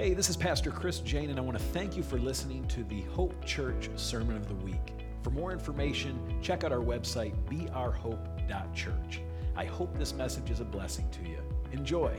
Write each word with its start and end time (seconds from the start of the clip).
Hey, 0.00 0.14
this 0.14 0.30
is 0.30 0.36
Pastor 0.38 0.70
Chris 0.70 1.00
Jane, 1.00 1.28
and 1.28 1.38
I 1.38 1.42
want 1.42 1.58
to 1.58 1.62
thank 1.62 1.94
you 1.94 2.02
for 2.02 2.18
listening 2.18 2.66
to 2.68 2.82
the 2.84 3.02
Hope 3.02 3.44
Church 3.44 3.90
Sermon 3.96 4.34
of 4.34 4.48
the 4.48 4.54
Week. 4.54 4.94
For 5.22 5.28
more 5.28 5.52
information, 5.52 6.18
check 6.40 6.64
out 6.64 6.72
our 6.72 6.78
website, 6.78 7.34
beourhope.church. 7.50 9.20
I 9.54 9.64
hope 9.66 9.98
this 9.98 10.14
message 10.14 10.48
is 10.48 10.60
a 10.60 10.64
blessing 10.64 11.06
to 11.10 11.28
you. 11.28 11.42
Enjoy. 11.72 12.18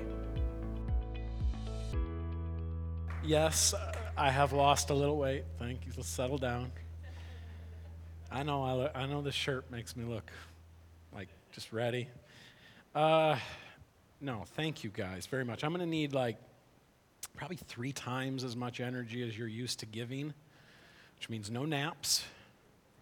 Yes, 3.24 3.74
I 4.16 4.30
have 4.30 4.54
lost 4.54 4.92
a 4.92 4.94
little 4.94 5.18
weight. 5.18 5.46
Thank 5.58 5.88
you. 5.88 5.92
Let's 5.98 6.08
settle 6.08 6.38
down. 6.38 6.72
I 8.32 8.44
know. 8.44 8.62
I, 8.62 8.74
look, 8.74 8.92
I 8.94 9.08
know 9.08 9.24
this 9.24 9.34
shirt 9.34 9.72
makes 9.72 9.96
me 9.96 10.06
look 10.06 10.30
like 11.12 11.30
just 11.52 11.74
ready. 11.74 12.10
Uh, 12.94 13.38
no, 14.22 14.44
thank 14.56 14.84
you 14.84 14.92
guys 14.92 15.26
very 15.26 15.44
much. 15.44 15.64
I'm 15.64 15.72
going 15.72 15.80
to 15.80 15.88
need 15.88 16.14
like 16.14 16.38
probably 17.36 17.58
three 17.58 17.92
times 17.92 18.44
as 18.44 18.56
much 18.56 18.80
energy 18.80 19.28
as 19.28 19.38
you're 19.38 19.48
used 19.48 19.80
to 19.80 19.86
giving, 19.86 20.34
which 21.18 21.30
means 21.30 21.50
no 21.50 21.66
naps, 21.66 22.24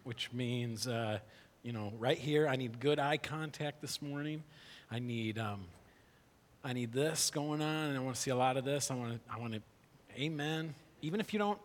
which 0.04 0.32
means, 0.32 0.86
uh, 0.86 1.18
you 1.62 1.72
know, 1.72 1.92
right 1.98 2.18
here, 2.18 2.48
I 2.48 2.56
need 2.56 2.80
good 2.80 2.98
eye 2.98 3.16
contact 3.16 3.80
this 3.80 4.00
morning. 4.00 4.42
I 4.90 4.98
need, 4.98 5.38
um, 5.38 5.64
I 6.64 6.72
need 6.72 6.92
this 6.92 7.30
going 7.30 7.62
on, 7.62 7.88
and 7.88 7.96
I 7.96 8.00
want 8.00 8.16
to 8.16 8.20
see 8.20 8.30
a 8.30 8.36
lot 8.36 8.56
of 8.56 8.64
this. 8.64 8.90
I 8.90 8.94
want 8.94 9.14
to, 9.14 9.32
I 9.32 9.38
want 9.38 9.54
to, 9.54 9.62
amen. 10.18 10.74
Even 11.02 11.20
if 11.20 11.32
you 11.32 11.38
don't 11.38 11.58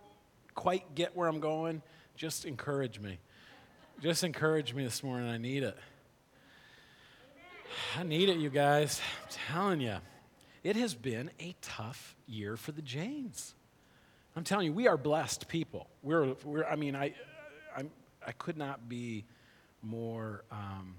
quite 0.54 0.96
get 0.96 1.16
where 1.16 1.28
I'm 1.28 1.40
going, 1.40 1.82
just 2.16 2.46
encourage 2.46 3.00
me. 3.00 3.18
Just 4.02 4.24
encourage 4.24 4.74
me 4.74 4.84
this 4.84 5.04
morning. 5.04 5.30
I 5.30 5.38
need 5.38 5.64
it. 5.64 5.78
I 7.98 8.04
need 8.04 8.30
it, 8.30 8.38
you 8.38 8.50
guys. 8.50 9.02
I'm 9.24 9.30
telling 9.54 9.82
you. 9.82 9.98
It 10.66 10.78
has 10.78 10.96
been 10.96 11.30
a 11.40 11.54
tough 11.62 12.16
year 12.26 12.58
for 12.58 12.72
the 12.72 12.82
Janes. 12.82 13.54
I'm 14.36 14.44
telling 14.44 14.66
you, 14.66 14.74
we 14.74 14.88
are 14.88 14.98
blessed 14.98 15.48
people. 15.48 15.86
We're, 16.02 16.34
we're 16.44 16.66
I 16.66 16.76
mean, 16.76 16.96
I, 16.96 17.14
I'm, 17.78 17.92
I 18.26 18.32
could 18.32 18.58
not 18.58 18.90
be 18.90 19.26
more 19.84 20.44
um, 20.52 20.96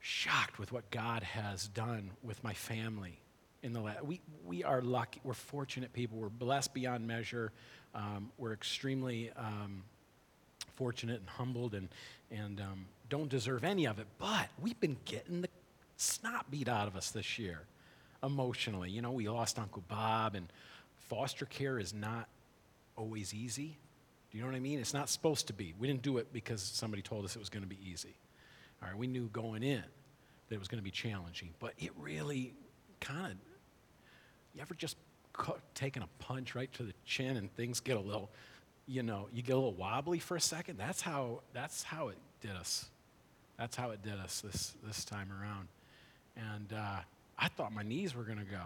shocked 0.00 0.58
with 0.58 0.72
what 0.72 0.90
God 0.90 1.22
has 1.22 1.68
done 1.68 2.10
with 2.22 2.44
my 2.44 2.52
family 2.52 3.18
in 3.62 3.72
the 3.72 3.80
last. 3.80 4.04
We, 4.04 4.20
we 4.44 4.62
are 4.62 4.82
lucky. 4.82 5.22
We're 5.24 5.32
fortunate 5.32 5.94
people. 5.94 6.18
We're 6.18 6.28
blessed 6.28 6.74
beyond 6.74 7.06
measure. 7.06 7.52
Um, 7.94 8.30
we're 8.36 8.52
extremely 8.52 9.30
um, 9.38 9.84
fortunate 10.74 11.20
and 11.20 11.30
humbled 11.30 11.72
and, 11.72 11.88
and 12.30 12.60
um, 12.60 12.84
don't 13.08 13.30
deserve 13.30 13.64
any 13.64 13.86
of 13.86 13.98
it. 13.98 14.06
But 14.18 14.48
we've 14.60 14.78
been 14.80 14.98
getting 15.06 15.40
the 15.40 15.48
snot 15.96 16.50
beat 16.50 16.68
out 16.68 16.88
of 16.88 16.94
us 16.94 17.10
this 17.10 17.38
year 17.38 17.62
emotionally. 18.22 18.90
You 18.90 19.02
know, 19.02 19.12
we 19.12 19.28
lost 19.28 19.58
Uncle 19.58 19.82
Bob, 19.88 20.34
and 20.34 20.46
foster 21.08 21.46
care 21.46 21.78
is 21.78 21.94
not 21.94 22.28
always 22.96 23.34
easy. 23.34 23.76
Do 24.30 24.38
you 24.38 24.44
know 24.44 24.50
what 24.50 24.56
I 24.56 24.60
mean? 24.60 24.78
It's 24.78 24.94
not 24.94 25.08
supposed 25.08 25.48
to 25.48 25.52
be. 25.52 25.74
We 25.78 25.88
didn't 25.88 26.02
do 26.02 26.18
it 26.18 26.32
because 26.32 26.62
somebody 26.62 27.02
told 27.02 27.24
us 27.24 27.34
it 27.34 27.40
was 27.40 27.48
going 27.48 27.64
to 27.64 27.68
be 27.68 27.78
easy. 27.84 28.14
All 28.82 28.88
right, 28.88 28.96
we 28.96 29.06
knew 29.06 29.28
going 29.32 29.62
in 29.62 29.82
that 30.48 30.54
it 30.54 30.58
was 30.58 30.68
going 30.68 30.78
to 30.78 30.84
be 30.84 30.90
challenging, 30.90 31.50
but 31.58 31.72
it 31.78 31.90
really 31.98 32.54
kind 33.00 33.32
of. 33.32 33.38
You 34.54 34.62
ever 34.62 34.74
just 34.74 34.96
taken 35.74 36.02
a 36.02 36.08
punch 36.18 36.54
right 36.54 36.72
to 36.74 36.82
the 36.82 36.92
chin 37.04 37.36
and 37.36 37.54
things 37.54 37.80
get 37.80 37.96
a 37.96 38.00
little, 38.00 38.30
you 38.86 39.02
know, 39.02 39.28
you 39.32 39.42
get 39.42 39.52
a 39.52 39.56
little 39.56 39.72
wobbly 39.72 40.18
for 40.18 40.36
a 40.36 40.40
second? 40.40 40.78
That's 40.78 41.00
how. 41.00 41.42
That's 41.52 41.82
how 41.82 42.08
it 42.08 42.18
did 42.40 42.52
us. 42.52 42.86
That's 43.58 43.76
how 43.76 43.90
it 43.90 44.02
did 44.02 44.14
us 44.14 44.40
this 44.40 44.74
this 44.84 45.04
time 45.04 45.30
around, 45.32 45.68
and. 46.36 46.72
Uh, 46.72 47.00
I 47.40 47.48
thought 47.48 47.72
my 47.72 47.82
knees 47.82 48.14
were 48.14 48.22
going 48.22 48.38
to 48.38 48.44
go. 48.44 48.62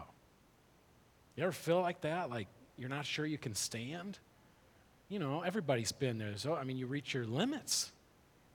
You 1.37 1.45
ever 1.45 1.53
feel 1.53 1.81
like 1.81 2.01
that? 2.03 2.29
Like 2.29 2.49
you're 2.77 2.89
not 2.89 3.07
sure 3.07 3.25
you 3.25 3.39
can 3.39 3.55
stand? 3.55 4.19
You 5.09 5.21
know, 5.21 5.43
everybody's 5.43 5.93
been 5.93 6.19
there. 6.19 6.33
So, 6.37 6.55
I 6.55 6.65
mean, 6.65 6.77
you 6.77 6.87
reach 6.87 7.15
your 7.15 7.25
limits. 7.25 7.93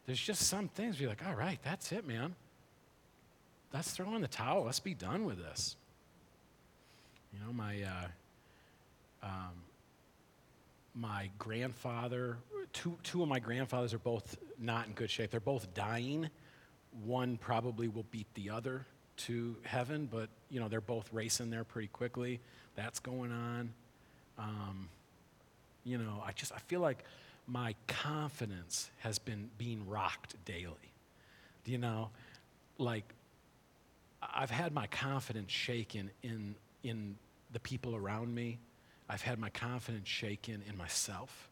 There's 0.06 0.20
just 0.20 0.42
some 0.44 0.68
things 0.68 1.00
you're 1.00 1.10
like, 1.10 1.26
all 1.26 1.36
right, 1.36 1.60
that's 1.64 1.92
it, 1.92 2.06
man. 2.06 2.36
Let's 3.74 3.92
throw 3.92 4.16
in 4.16 4.22
the 4.22 4.28
towel. 4.28 4.64
Let's 4.64 4.80
be 4.80 4.94
done 4.94 5.26
with 5.26 5.38
this. 5.38 5.76
You 7.32 7.40
know, 7.46 7.54
my, 7.54 7.84
uh, 7.84 9.28
um, 9.28 9.54
my 10.96 11.30
grandfather, 11.38 12.38
two, 12.74 12.98
two 13.04 13.22
of 13.22 13.30
my 13.30 13.40
grandfathers 13.40 13.94
are 13.94 14.00
both 14.00 14.38
not 14.58 14.88
in 14.88 14.94
good 14.94 15.12
shape. 15.12 15.30
They're 15.30 15.40
both 15.40 15.72
dying. 15.76 16.30
One 17.06 17.38
probably 17.38 17.88
will 17.88 18.06
beat 18.10 18.28
the 18.34 18.50
other 18.50 18.86
to 19.20 19.56
heaven, 19.64 20.08
but 20.12 20.30
you 20.50 20.60
know 20.60 20.68
they're 20.68 20.82
both 20.82 21.12
racing 21.12 21.50
there 21.50 21.64
pretty 21.64 21.90
quickly. 21.90 22.40
That's 22.76 23.00
going 23.00 23.32
on. 23.32 23.74
Um, 24.38 24.90
you 25.84 25.98
know, 25.98 26.24
I 26.26 26.32
just 26.32 26.52
I 26.54 26.60
feel 26.60 26.80
like 26.80 27.04
my 27.48 27.76
confidence 27.88 28.90
has 29.00 29.20
been 29.20 29.50
being 29.58 29.88
rocked 29.88 30.36
daily. 30.46 30.94
Do 31.64 31.72
you 31.72 31.78
know, 31.78 32.10
like 32.78 33.04
I've 34.22 34.52
had 34.52 34.74
my 34.74 34.88
confidence 34.88 35.52
shaken 35.52 36.12
in 36.24 36.56
in 36.84 37.16
the 37.52 37.60
people 37.60 37.96
around 37.96 38.34
me. 38.34 38.60
I've 39.10 39.22
had 39.22 39.40
my 39.40 39.50
confidence 39.50 40.08
shaken 40.08 40.62
in 40.70 40.78
myself. 40.78 41.50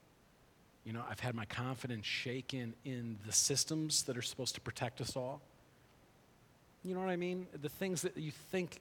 You 0.85 0.93
know, 0.93 1.03
I've 1.09 1.19
had 1.19 1.35
my 1.35 1.45
confidence 1.45 2.05
shaken 2.05 2.73
in 2.85 3.17
the 3.25 3.33
systems 3.33 4.03
that 4.03 4.15
are 4.15 4.21
supposed 4.21 4.55
to 4.55 4.61
protect 4.61 5.01
us 5.01 5.17
all. 5.17 5.41
You 6.87 6.93
know 6.93 7.01
what 7.01 7.09
I 7.09 7.17
mean? 7.17 7.47
The 7.61 7.67
things 7.67 8.01
that 8.03 8.15
you 8.15 8.31
think, 8.31 8.79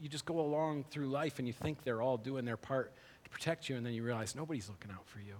you 0.00 0.08
just 0.08 0.24
go 0.24 0.38
along 0.38 0.84
through 0.88 1.08
life 1.08 1.40
and 1.40 1.48
you 1.48 1.52
think 1.52 1.82
they're 1.82 2.00
all 2.00 2.16
doing 2.16 2.44
their 2.44 2.56
part 2.56 2.92
to 3.24 3.30
protect 3.30 3.68
you, 3.68 3.76
and 3.76 3.84
then 3.84 3.92
you 3.92 4.04
realize 4.04 4.36
nobody's 4.36 4.68
looking 4.68 4.92
out 4.92 5.04
for 5.06 5.18
you. 5.18 5.34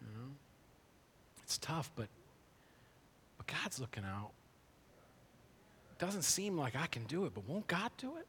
You 0.00 0.08
know? 0.16 0.30
It's 1.44 1.58
tough, 1.58 1.92
but, 1.94 2.08
but 3.36 3.46
God's 3.46 3.78
looking 3.78 4.02
out. 4.02 4.30
It 5.92 6.04
doesn't 6.04 6.22
seem 6.22 6.58
like 6.58 6.74
I 6.74 6.86
can 6.86 7.04
do 7.04 7.24
it, 7.26 7.34
but 7.34 7.48
won't 7.48 7.68
God 7.68 7.92
do 7.96 8.16
it? 8.16 8.26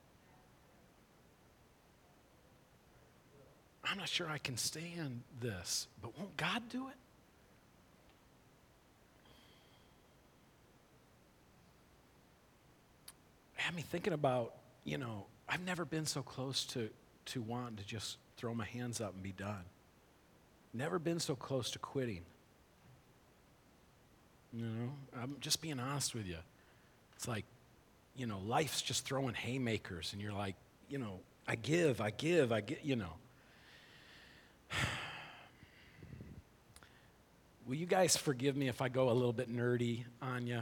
I'm 3.83 3.97
not 3.97 4.07
sure 4.07 4.29
I 4.29 4.37
can 4.37 4.55
stand 4.55 5.21
this, 5.41 5.87
but 5.99 6.15
won't 6.15 6.37
God 6.37 6.61
do 6.69 6.89
it? 6.89 6.95
Had 13.69 13.75
me 13.75 13.83
thinking 13.83 14.13
about, 14.13 14.55
you 14.83 14.97
know, 14.97 15.27
I've 15.47 15.63
never 15.63 15.85
been 15.85 16.07
so 16.07 16.23
close 16.23 16.65
to, 16.65 16.89
to 17.25 17.39
wanting 17.39 17.75
to 17.75 17.85
just 17.85 18.17
throw 18.35 18.55
my 18.55 18.65
hands 18.65 18.99
up 18.99 19.13
and 19.13 19.21
be 19.21 19.31
done. 19.31 19.61
Never 20.73 20.97
been 20.97 21.19
so 21.19 21.35
close 21.35 21.69
to 21.71 21.79
quitting. 21.79 22.23
You 24.51 24.65
know, 24.65 24.89
I'm 25.21 25.35
just 25.39 25.61
being 25.61 25.79
honest 25.79 26.15
with 26.15 26.25
you. 26.25 26.39
It's 27.15 27.27
like, 27.27 27.45
you 28.15 28.25
know, 28.25 28.39
life's 28.39 28.81
just 28.81 29.05
throwing 29.05 29.35
haymakers, 29.35 30.13
and 30.13 30.21
you're 30.21 30.33
like, 30.33 30.55
you 30.89 30.97
know, 30.97 31.19
I 31.47 31.53
give, 31.53 32.01
I 32.01 32.09
give, 32.09 32.51
I 32.51 32.61
get, 32.61 32.83
you 32.83 32.95
know. 32.95 33.13
Will 37.67 37.75
you 37.75 37.85
guys 37.85 38.17
forgive 38.17 38.57
me 38.57 38.67
if 38.67 38.81
I 38.81 38.89
go 38.89 39.11
a 39.11 39.13
little 39.13 39.31
bit 39.31 39.55
nerdy 39.55 40.05
on 40.23 40.47
you? 40.47 40.61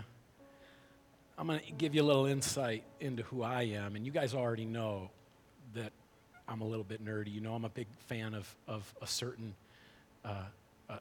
I'm 1.38 1.46
going 1.46 1.60
to 1.60 1.72
give 1.74 1.94
you 1.94 2.02
a 2.02 2.04
little 2.04 2.26
insight 2.26 2.84
into 3.00 3.22
who 3.24 3.44
I 3.44 3.64
am. 3.64 3.96
And 3.96 4.06
you 4.06 4.12
guys 4.12 4.34
already 4.34 4.66
know 4.66 5.12
that 5.76 5.92
I'm 6.48 6.62
a 6.62 6.66
little 6.66 6.84
bit 6.84 7.04
nerdy. 7.06 7.32
You 7.32 7.42
know, 7.42 7.54
I'm 7.54 7.66
a 7.66 7.70
big 7.70 7.88
fan 8.08 8.34
of, 8.34 8.56
of 8.68 8.92
a, 9.04 9.08
certain, 9.08 9.54
uh, 10.26 10.46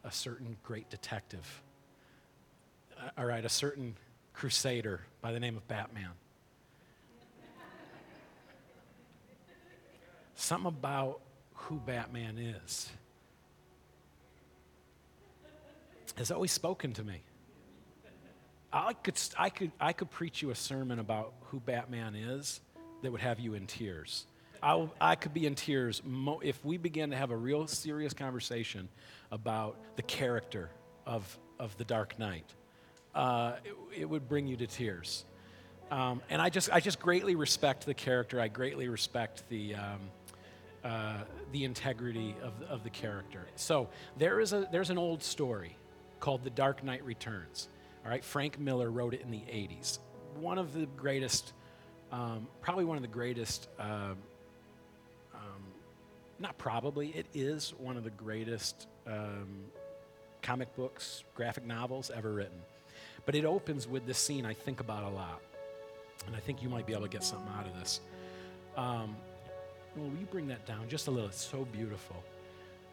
a, 0.05 0.13
certain 0.13 0.59
great 0.63 0.91
detective. 0.91 1.63
Uh, 2.99 3.09
all 3.17 3.25
right, 3.25 3.45
a 3.45 3.49
certain 3.49 3.97
crusader 4.35 5.01
by 5.23 5.33
the 5.33 5.41
name 5.41 5.57
of 5.57 5.67
Batman. 5.69 6.11
Something 10.35 10.69
about 10.69 11.21
who 11.55 11.77
Batman 11.77 12.37
is 12.37 12.91
has 16.17 16.31
always 16.31 16.53
spoken 16.53 16.93
to 16.93 17.03
me. 17.03 17.23
I 18.77 18.93
could, 18.93 19.19
I, 19.39 19.49
could, 19.49 19.73
I 19.81 19.93
could 19.95 20.11
preach 20.11 20.43
you 20.43 20.51
a 20.51 20.55
sermon 20.55 20.99
about 20.99 21.33
who 21.47 21.61
Batman 21.61 22.15
is 22.15 22.61
that 23.01 23.11
would 23.11 23.23
have 23.23 23.41
you 23.41 23.55
in 23.55 23.67
tears. 23.67 24.27
I, 24.63 24.87
I 25.01 25.15
could 25.15 25.33
be 25.33 25.47
in 25.47 25.55
tears 25.55 26.03
mo- 26.05 26.41
if 26.43 26.63
we 26.63 26.77
began 26.77 27.11
to 27.11 27.17
have 27.17 27.31
a 27.31 27.37
real 27.37 27.67
serious 27.67 28.13
conversation 28.13 28.89
about 29.33 29.79
the 29.97 30.03
character 30.03 30.69
of, 31.07 31.39
of 31.59 31.75
the 31.79 31.85
Dark 31.85 32.19
Knight. 32.19 32.53
Uh, 33.15 33.55
it, 33.65 34.03
it, 34.03 34.05
would 34.05 34.29
bring 34.29 34.47
you 34.47 34.57
to 34.59 34.67
tears. 34.67 35.25
Um, 35.91 36.21
and 36.29 36.43
I 36.43 36.51
just, 36.51 36.71
I 36.71 36.81
just 36.81 37.01
greatly 37.01 37.35
respect 37.35 37.87
the 37.87 37.95
character. 37.95 38.39
I 38.39 38.49
greatly 38.49 38.89
respect 38.89 39.49
the, 39.49 39.75
um, 39.77 40.01
uh, 40.85 41.15
the 41.51 41.65
integrity 41.65 42.35
of, 42.43 42.53
of 42.69 42.85
the 42.85 42.91
character. 42.91 43.47
So 43.55 43.89
there 44.19 44.39
is 44.39 44.53
a, 44.53 44.69
there's 44.71 44.91
an 44.91 44.99
old 44.99 45.23
story 45.23 45.77
called 46.21 46.45
The 46.45 46.51
Dark 46.51 46.85
Knight 46.85 47.05
Returns. 47.07 47.69
All 48.07 48.13
right, 48.13 48.25
Frank 48.25 48.61
Miller 48.61 48.89
wrote 48.89 49.15
it 49.15 49.23
in 49.23 49.33
the 49.33 49.39
80s. 49.39 49.99
One 50.39 50.59
of 50.59 50.73
the 50.73 50.87
greatest, 50.97 51.55
um, 52.13 52.47
probably 52.61 52.85
one 52.85 52.97
of 52.97 53.03
the 53.03 53.09
greatest 53.09 53.69
uh, 53.81 54.15
um, 55.35 55.65
not 56.39 56.57
probably, 56.57 57.09
it 57.09 57.27
is 57.35 57.75
one 57.79 57.97
of 57.97 58.05
the 58.05 58.11
greatest 58.11 58.87
um, 59.09 59.49
comic 60.41 60.73
books, 60.77 61.25
graphic 61.35 61.67
novels 61.67 62.13
ever 62.15 62.33
written. 62.33 62.61
But 63.25 63.35
it 63.35 63.45
opens 63.45 63.89
with 63.89 64.07
this 64.07 64.19
scene 64.19 64.47
I 64.47 64.55
think 64.55 64.79
about 64.79 65.03
a 65.03 65.09
lot. 65.09 65.41
And 66.29 66.37
I 66.37 66.39
think 66.39 66.63
you 66.63 66.69
might 66.69 66.87
be 66.87 66.93
able 66.93 67.07
to 67.07 67.09
get 67.09 67.25
something 67.25 67.53
out 67.59 67.67
of 67.67 67.75
this. 67.75 67.99
Um, 68.77 69.17
will 69.97 70.13
you 70.21 70.29
bring 70.31 70.47
that 70.47 70.65
down 70.65 70.89
just 70.89 71.09
a 71.09 71.11
little? 71.11 71.29
It's 71.29 71.45
so 71.45 71.65
beautiful. 71.65 72.23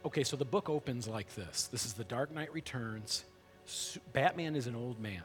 Okay, 0.05 0.23
so 0.23 0.35
the 0.35 0.43
book 0.43 0.71
opens 0.71 1.07
like 1.07 1.35
this 1.35 1.67
This 1.67 1.85
is 1.85 1.93
The 1.93 2.03
Dark 2.03 2.33
Knight 2.33 2.51
Returns. 2.51 3.25
Batman 4.11 4.55
is 4.55 4.67
an 4.67 4.75
old 4.75 4.99
man. 4.99 5.23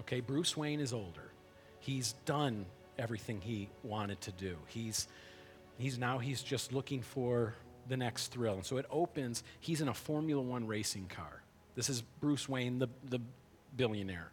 Okay, 0.00 0.20
Bruce 0.20 0.56
Wayne 0.56 0.80
is 0.80 0.92
older. 0.92 1.32
He's 1.80 2.14
done 2.24 2.66
everything 2.98 3.40
he 3.40 3.68
wanted 3.82 4.20
to 4.22 4.32
do. 4.32 4.56
He's 4.66 5.08
he's 5.78 5.98
now 5.98 6.18
he's 6.18 6.42
just 6.42 6.72
looking 6.72 7.02
for 7.02 7.54
the 7.88 7.96
next 7.96 8.28
thrill. 8.28 8.54
And 8.54 8.66
so 8.66 8.76
it 8.76 8.86
opens, 8.90 9.42
he's 9.60 9.80
in 9.80 9.88
a 9.88 9.94
Formula 9.94 10.40
1 10.40 10.66
racing 10.66 11.06
car. 11.06 11.42
This 11.74 11.88
is 11.88 12.02
Bruce 12.20 12.48
Wayne 12.48 12.78
the 12.78 12.88
the 13.08 13.20
billionaire. 13.76 14.30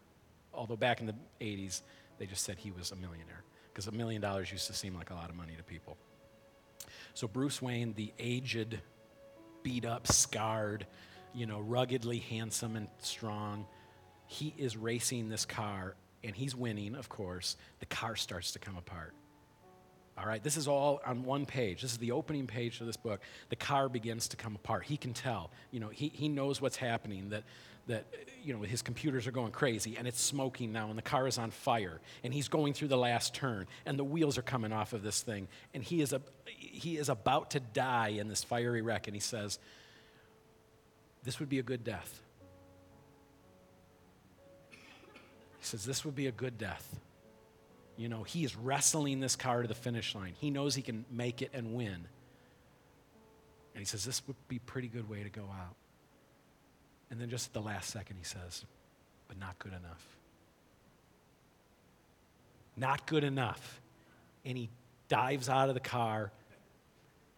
Although 0.53 0.75
back 0.75 0.99
in 0.99 1.05
the 1.05 1.15
80s 1.39 1.81
they 2.17 2.25
just 2.25 2.43
said 2.43 2.57
he 2.57 2.71
was 2.71 2.91
a 2.91 2.95
millionaire 2.95 3.43
because 3.71 3.87
a 3.87 3.91
million 3.91 4.21
dollars 4.21 4.51
used 4.51 4.67
to 4.67 4.73
seem 4.73 4.95
like 4.95 5.09
a 5.09 5.13
lot 5.13 5.29
of 5.29 5.35
money 5.35 5.53
to 5.55 5.63
people. 5.63 5.97
So 7.13 7.27
Bruce 7.27 7.61
Wayne, 7.61 7.93
the 7.93 8.11
aged, 8.19 8.79
beat 9.63 9.85
up, 9.85 10.07
scarred, 10.07 10.85
you 11.33 11.45
know, 11.45 11.59
ruggedly 11.59 12.19
handsome 12.19 12.75
and 12.75 12.87
strong, 12.99 13.65
he 14.27 14.53
is 14.57 14.77
racing 14.77 15.29
this 15.29 15.45
car 15.45 15.95
and 16.23 16.35
he's 16.35 16.55
winning, 16.55 16.95
of 16.95 17.09
course. 17.09 17.57
The 17.79 17.85
car 17.85 18.15
starts 18.15 18.51
to 18.51 18.59
come 18.59 18.77
apart. 18.77 19.13
All 20.17 20.25
right, 20.25 20.43
this 20.43 20.57
is 20.57 20.67
all 20.67 20.99
on 21.05 21.23
one 21.23 21.45
page. 21.45 21.81
This 21.81 21.93
is 21.93 21.97
the 21.97 22.11
opening 22.11 22.45
page 22.45 22.81
of 22.81 22.87
this 22.87 22.97
book. 22.97 23.21
The 23.47 23.55
car 23.55 23.87
begins 23.87 24.27
to 24.29 24.37
come 24.37 24.55
apart. 24.55 24.83
He 24.83 24.97
can 24.97 25.13
tell, 25.13 25.49
you 25.71 25.79
know, 25.79 25.87
he, 25.87 26.09
he 26.13 26.27
knows 26.27 26.61
what's 26.61 26.75
happening, 26.75 27.29
that, 27.29 27.43
that, 27.87 28.05
you 28.43 28.53
know, 28.53 28.61
his 28.61 28.81
computers 28.81 29.27
are 29.27 29.31
going 29.31 29.53
crazy 29.53 29.95
and 29.97 30.05
it's 30.07 30.19
smoking 30.19 30.73
now 30.73 30.89
and 30.89 30.97
the 30.97 31.03
car 31.03 31.25
is 31.25 31.37
on 31.37 31.51
fire 31.51 32.01
and 32.21 32.33
he's 32.33 32.49
going 32.49 32.73
through 32.73 32.89
the 32.89 32.97
last 32.97 33.33
turn 33.33 33.65
and 33.85 33.97
the 33.97 34.03
wheels 34.03 34.37
are 34.37 34.41
coming 34.41 34.73
off 34.73 34.91
of 34.91 35.03
this 35.03 35.21
thing 35.21 35.47
and 35.73 35.83
he 35.83 36.01
is, 36.01 36.11
a, 36.11 36.21
he 36.45 36.97
is 36.97 37.07
about 37.07 37.51
to 37.51 37.61
die 37.61 38.09
in 38.09 38.27
this 38.27 38.43
fiery 38.43 38.81
wreck 38.81 39.07
and 39.07 39.15
he 39.15 39.21
says, 39.21 39.57
This 41.23 41.39
would 41.39 41.49
be 41.49 41.59
a 41.59 41.63
good 41.63 41.83
death. 41.83 42.21
He 44.71 45.65
says, 45.65 45.85
This 45.85 46.05
would 46.05 46.15
be 46.15 46.27
a 46.27 46.31
good 46.31 46.57
death. 46.57 46.99
You 47.97 48.07
know, 48.07 48.23
he 48.23 48.45
is 48.45 48.55
wrestling 48.55 49.19
this 49.19 49.35
car 49.35 49.61
to 49.61 49.67
the 49.67 49.75
finish 49.75 50.15
line. 50.15 50.33
He 50.39 50.51
knows 50.51 50.73
he 50.73 50.81
can 50.81 51.03
make 51.11 51.41
it 51.41 51.51
and 51.53 51.73
win. 51.73 52.07
And 53.73 53.79
he 53.79 53.85
says, 53.85 54.05
This 54.05 54.25
would 54.27 54.37
be 54.47 54.57
a 54.57 54.61
pretty 54.61 54.87
good 54.87 55.09
way 55.09 55.23
to 55.23 55.29
go 55.29 55.43
out. 55.43 55.75
And 57.11 57.19
then 57.19 57.29
just 57.29 57.47
at 57.47 57.53
the 57.53 57.61
last 57.61 57.89
second, 57.89 58.17
he 58.17 58.23
says, 58.23 58.65
But 59.27 59.37
not 59.37 59.59
good 59.59 59.73
enough. 59.73 60.05
Not 62.77 63.05
good 63.05 63.25
enough. 63.25 63.81
And 64.45 64.57
he 64.57 64.69
dives 65.09 65.49
out 65.49 65.67
of 65.67 65.75
the 65.75 65.81
car. 65.81 66.31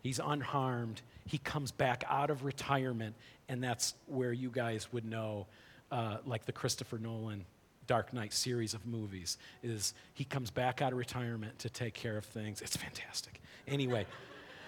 He's 0.04 0.20
unharmed. 0.24 1.02
He 1.26 1.40
comes 1.40 1.72
back 1.72 2.04
out 2.08 2.30
of 2.30 2.44
retirement. 2.44 3.16
And 3.52 3.62
that's 3.62 3.96
where 4.08 4.32
you 4.32 4.50
guys 4.50 4.88
would 4.94 5.04
know, 5.04 5.46
uh, 5.92 6.20
like 6.26 6.46
the 6.46 6.54
Christopher 6.54 6.98
Nolan 6.98 7.44
Dark 7.86 8.14
Knight 8.14 8.32
series 8.32 8.74
of 8.74 8.86
movies 8.86 9.38
is 9.62 9.94
he 10.14 10.24
comes 10.24 10.50
back 10.50 10.82
out 10.82 10.94
of 10.94 10.98
retirement 10.98 11.60
to 11.60 11.70
take 11.70 11.94
care 11.94 12.16
of 12.18 12.24
things. 12.24 12.62
It's 12.62 12.78
fantastic. 12.78 13.42
Anyway, 13.68 14.06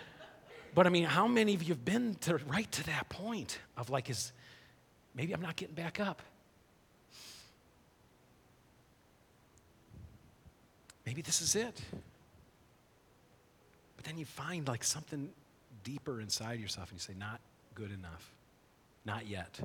but 0.75 0.85
I 0.85 0.89
mean, 0.89 1.05
how 1.05 1.29
many 1.29 1.53
of 1.53 1.63
you 1.63 1.69
have 1.69 1.85
been 1.85 2.15
to 2.21 2.35
right 2.45 2.69
to 2.73 2.83
that 2.87 3.07
point 3.07 3.57
of 3.77 3.89
like 3.89 4.09
is 4.09 4.33
maybe 5.15 5.31
I'm 5.31 5.41
not 5.41 5.55
getting 5.55 5.75
back 5.75 6.01
up. 6.01 6.21
Maybe 11.05 11.21
this 11.21 11.41
is 11.41 11.55
it. 11.55 11.79
But 13.95 14.03
then 14.03 14.17
you 14.17 14.25
find 14.25 14.67
like 14.67 14.83
something 14.83 15.29
deeper 15.85 16.19
inside 16.19 16.59
yourself 16.59 16.89
and 16.89 16.97
you 16.97 17.01
say, 17.01 17.13
not 17.17 17.39
good 17.75 17.93
enough. 17.93 18.33
Not 19.05 19.27
yet. 19.27 19.59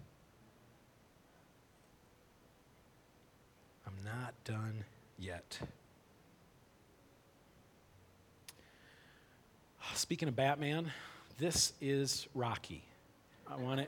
I'm 3.87 4.05
not 4.05 4.35
done 4.45 4.85
yet. 5.19 5.59
Speaking 9.95 10.29
of 10.29 10.37
Batman, 10.37 10.91
this 11.39 11.73
is 11.81 12.27
Rocky. 12.35 12.83
I 13.47 13.57
want 13.57 13.81
to, 13.81 13.87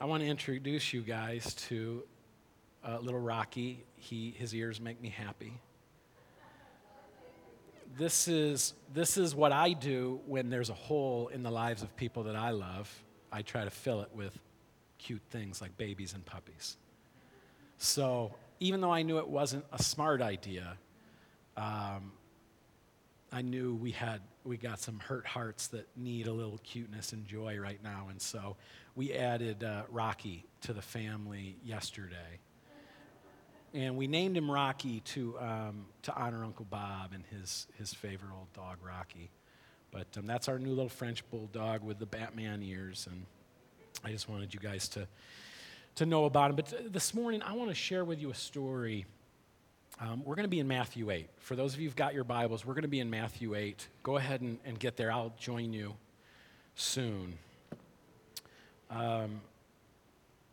I 0.00 0.04
want 0.04 0.22
to 0.22 0.28
introduce 0.28 0.92
you 0.92 1.02
guys 1.02 1.54
to 1.68 2.04
uh, 2.84 2.98
little 3.00 3.20
Rocky. 3.20 3.84
He, 3.96 4.34
his 4.38 4.54
ears 4.54 4.80
make 4.80 5.00
me 5.00 5.08
happy. 5.08 5.52
This 7.98 8.28
is, 8.28 8.74
this 8.94 9.16
is 9.16 9.34
what 9.34 9.52
I 9.52 9.72
do 9.72 10.20
when 10.26 10.50
there's 10.50 10.70
a 10.70 10.74
hole 10.74 11.28
in 11.28 11.42
the 11.42 11.50
lives 11.50 11.82
of 11.82 11.94
people 11.96 12.24
that 12.24 12.36
I 12.36 12.50
love. 12.50 12.92
I 13.32 13.42
try 13.42 13.64
to 13.64 13.70
fill 13.70 14.02
it 14.02 14.10
with 14.14 14.38
cute 14.98 15.22
things 15.30 15.60
like 15.60 15.76
babies 15.76 16.12
and 16.14 16.24
puppies. 16.24 16.76
So 17.78 18.34
even 18.60 18.80
though 18.80 18.92
I 18.92 19.02
knew 19.02 19.18
it 19.18 19.28
wasn't 19.28 19.64
a 19.72 19.82
smart 19.82 20.22
idea, 20.22 20.78
um, 21.56 22.12
I 23.32 23.42
knew 23.42 23.74
we 23.74 23.90
had 23.90 24.20
we 24.44 24.56
got 24.56 24.80
some 24.80 25.00
hurt 25.00 25.26
hearts 25.26 25.66
that 25.68 25.88
need 25.96 26.26
a 26.26 26.32
little 26.32 26.58
cuteness 26.62 27.12
and 27.12 27.26
joy 27.26 27.58
right 27.58 27.82
now, 27.82 28.06
and 28.08 28.22
so 28.22 28.56
we 28.94 29.12
added 29.12 29.64
uh, 29.64 29.82
Rocky 29.90 30.44
to 30.62 30.72
the 30.72 30.82
family 30.82 31.56
yesterday, 31.64 32.38
and 33.74 33.96
we 33.96 34.06
named 34.06 34.36
him 34.36 34.50
Rocky 34.50 35.00
to 35.00 35.38
um, 35.38 35.86
to 36.02 36.14
honor 36.14 36.44
Uncle 36.44 36.66
Bob 36.70 37.12
and 37.12 37.24
his 37.26 37.66
his 37.78 37.92
favorite 37.92 38.30
old 38.32 38.52
dog 38.52 38.78
Rocky. 38.86 39.30
But 39.90 40.06
um, 40.16 40.26
that's 40.26 40.48
our 40.48 40.58
new 40.58 40.70
little 40.70 40.88
French 40.88 41.28
bulldog 41.30 41.82
with 41.82 41.98
the 41.98 42.06
Batman 42.06 42.62
ears, 42.62 43.08
and 43.10 43.26
I 44.04 44.10
just 44.10 44.28
wanted 44.28 44.54
you 44.54 44.60
guys 44.60 44.88
to 44.90 45.06
to 45.96 46.06
know 46.06 46.26
about 46.26 46.50
him. 46.50 46.56
But 46.56 46.92
this 46.92 47.14
morning, 47.14 47.42
I 47.42 47.54
want 47.54 47.70
to 47.70 47.74
share 47.74 48.04
with 48.04 48.20
you 48.20 48.30
a 48.30 48.34
story. 48.34 49.06
Um, 49.98 50.22
we're 50.24 50.34
going 50.34 50.44
to 50.44 50.50
be 50.50 50.60
in 50.60 50.68
Matthew 50.68 51.10
8. 51.10 51.28
For 51.38 51.56
those 51.56 51.72
of 51.72 51.80
you 51.80 51.88
who've 51.88 51.96
got 51.96 52.12
your 52.12 52.24
Bibles, 52.24 52.66
we're 52.66 52.74
going 52.74 52.82
to 52.82 52.88
be 52.88 53.00
in 53.00 53.08
Matthew 53.08 53.54
8. 53.54 53.88
Go 54.02 54.18
ahead 54.18 54.42
and, 54.42 54.58
and 54.66 54.78
get 54.78 54.96
there. 54.96 55.10
I'll 55.10 55.32
join 55.38 55.72
you 55.72 55.94
soon. 56.74 57.38
Um, 58.90 59.40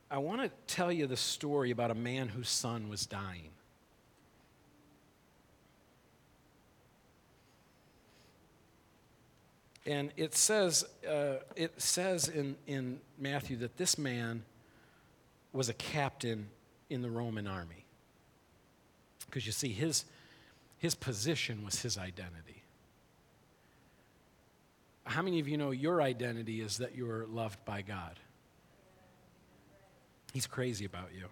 I 0.09 0.17
want 0.19 0.41
to 0.43 0.51
tell 0.73 0.91
you 0.91 1.07
the 1.07 1.17
story 1.17 1.71
about 1.71 1.91
a 1.91 1.95
man 1.95 2.29
whose 2.29 2.49
son 2.49 2.87
was 2.87 3.05
dying. 3.05 3.49
And 9.85 10.11
it 10.15 10.33
says, 10.33 10.85
uh, 11.07 11.35
it 11.55 11.81
says 11.81 12.29
in, 12.29 12.55
in 12.67 12.99
Matthew 13.19 13.57
that 13.57 13.77
this 13.77 13.97
man 13.97 14.43
was 15.51 15.67
a 15.69 15.73
captain 15.73 16.49
in 16.89 17.01
the 17.01 17.09
Roman 17.09 17.47
army. 17.47 17.85
Because 19.25 19.45
you 19.45 19.51
see, 19.51 19.69
his, 19.69 20.05
his 20.77 20.95
position 20.95 21.65
was 21.65 21.81
his 21.81 21.97
identity. 21.97 22.63
How 25.05 25.21
many 25.21 25.39
of 25.39 25.47
you 25.47 25.57
know 25.57 25.71
your 25.71 26.01
identity 26.01 26.61
is 26.61 26.77
that 26.77 26.95
you're 26.95 27.25
loved 27.27 27.63
by 27.65 27.81
God? 27.81 28.19
He's 30.33 30.47
crazy 30.47 30.85
about 30.85 31.09
you. 31.13 31.25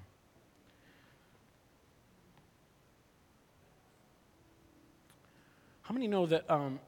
How 5.83 5.93
many 5.93 6.07
know 6.07 6.25
that 6.25 6.49
um, 6.49 6.79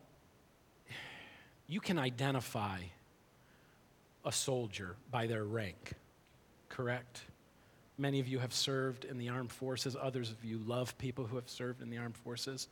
you 1.68 1.80
can 1.80 1.98
identify 1.98 2.80
a 4.26 4.32
soldier 4.32 4.96
by 5.12 5.28
their 5.28 5.44
rank? 5.44 5.96
correct? 6.74 7.22
Many 8.00 8.20
of 8.20 8.28
you 8.28 8.40
have 8.40 8.54
served 8.54 9.06
in 9.06 9.20
the 9.20 9.30
armed 9.30 9.52
forces, 9.52 9.96
others 10.00 10.32
of 10.32 10.44
you 10.44 10.58
love 10.66 10.98
people 10.98 11.26
who 11.26 11.36
have 11.36 11.48
served 11.48 11.82
in 11.84 11.90
the 11.92 12.00
armed 12.00 12.18
forces. 12.18 12.68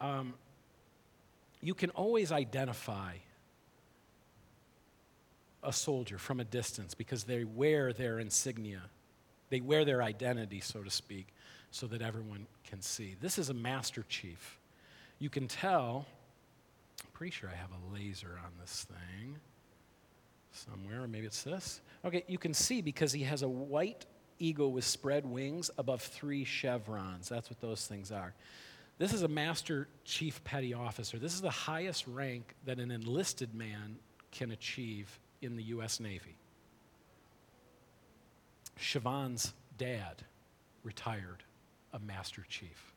Um, 0.00 0.34
you 1.60 1.74
can 1.74 1.90
always 1.90 2.30
identify 2.30 3.14
a 5.64 5.72
soldier 5.72 6.18
from 6.18 6.38
a 6.38 6.44
distance 6.44 6.94
because 6.94 7.24
they 7.24 7.42
wear 7.42 7.92
their 7.92 8.20
insignia. 8.20 8.82
They 9.50 9.60
wear 9.60 9.84
their 9.84 10.02
identity, 10.02 10.60
so 10.60 10.82
to 10.82 10.90
speak, 10.90 11.26
so 11.72 11.88
that 11.88 12.02
everyone 12.02 12.46
can 12.68 12.80
see. 12.82 13.16
This 13.20 13.38
is 13.38 13.50
a 13.50 13.54
master 13.54 14.04
chief. 14.08 14.60
You 15.18 15.30
can 15.30 15.48
tell, 15.48 16.06
pretty 17.14 17.30
sure 17.30 17.48
I 17.48 17.56
have 17.56 17.70
a 17.70 17.94
laser 17.94 18.38
on 18.44 18.50
this 18.60 18.86
thing 18.88 19.36
somewhere, 20.52 21.04
or 21.04 21.08
maybe 21.08 21.26
it's 21.26 21.42
this. 21.42 21.80
Okay, 22.04 22.24
you 22.28 22.38
can 22.38 22.52
see 22.52 22.82
because 22.82 23.12
he 23.12 23.22
has 23.22 23.42
a 23.42 23.48
white 23.48 24.04
eagle 24.38 24.72
with 24.72 24.84
spread 24.84 25.24
wings 25.24 25.70
above 25.78 26.02
three 26.02 26.44
chevrons. 26.44 27.28
That's 27.28 27.48
what 27.48 27.60
those 27.60 27.86
things 27.86 28.12
are. 28.12 28.34
This 28.98 29.12
is 29.12 29.22
a 29.22 29.28
master 29.28 29.88
chief 30.04 30.42
petty 30.44 30.74
officer. 30.74 31.18
This 31.18 31.34
is 31.34 31.40
the 31.40 31.50
highest 31.50 32.06
rank 32.06 32.54
that 32.64 32.78
an 32.78 32.90
enlisted 32.90 33.54
man 33.54 33.96
can 34.30 34.50
achieve 34.50 35.18
in 35.40 35.56
the 35.56 35.62
U.S. 35.64 36.00
Navy. 36.00 36.36
Siobhan's 38.78 39.52
dad 39.78 40.24
retired 40.82 41.42
a 41.92 41.98
Master 41.98 42.44
Chief. 42.48 42.92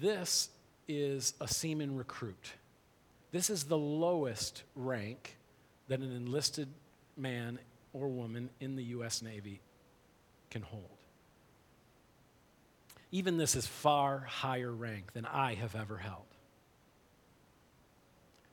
This 0.00 0.50
is 0.88 1.34
a 1.40 1.48
seaman 1.48 1.96
recruit. 1.96 2.52
This 3.32 3.50
is 3.50 3.64
the 3.64 3.78
lowest 3.78 4.62
rank 4.74 5.36
that 5.88 6.00
an 6.00 6.12
enlisted 6.12 6.68
man 7.16 7.58
or 7.92 8.08
woman 8.08 8.50
in 8.60 8.76
the 8.76 8.84
U.S. 8.84 9.22
Navy 9.22 9.60
can 10.50 10.62
hold. 10.62 10.84
Even 13.10 13.36
this 13.36 13.54
is 13.54 13.66
far 13.66 14.20
higher 14.20 14.72
rank 14.72 15.12
than 15.12 15.24
I 15.24 15.54
have 15.54 15.74
ever 15.74 15.96
held. 15.96 16.24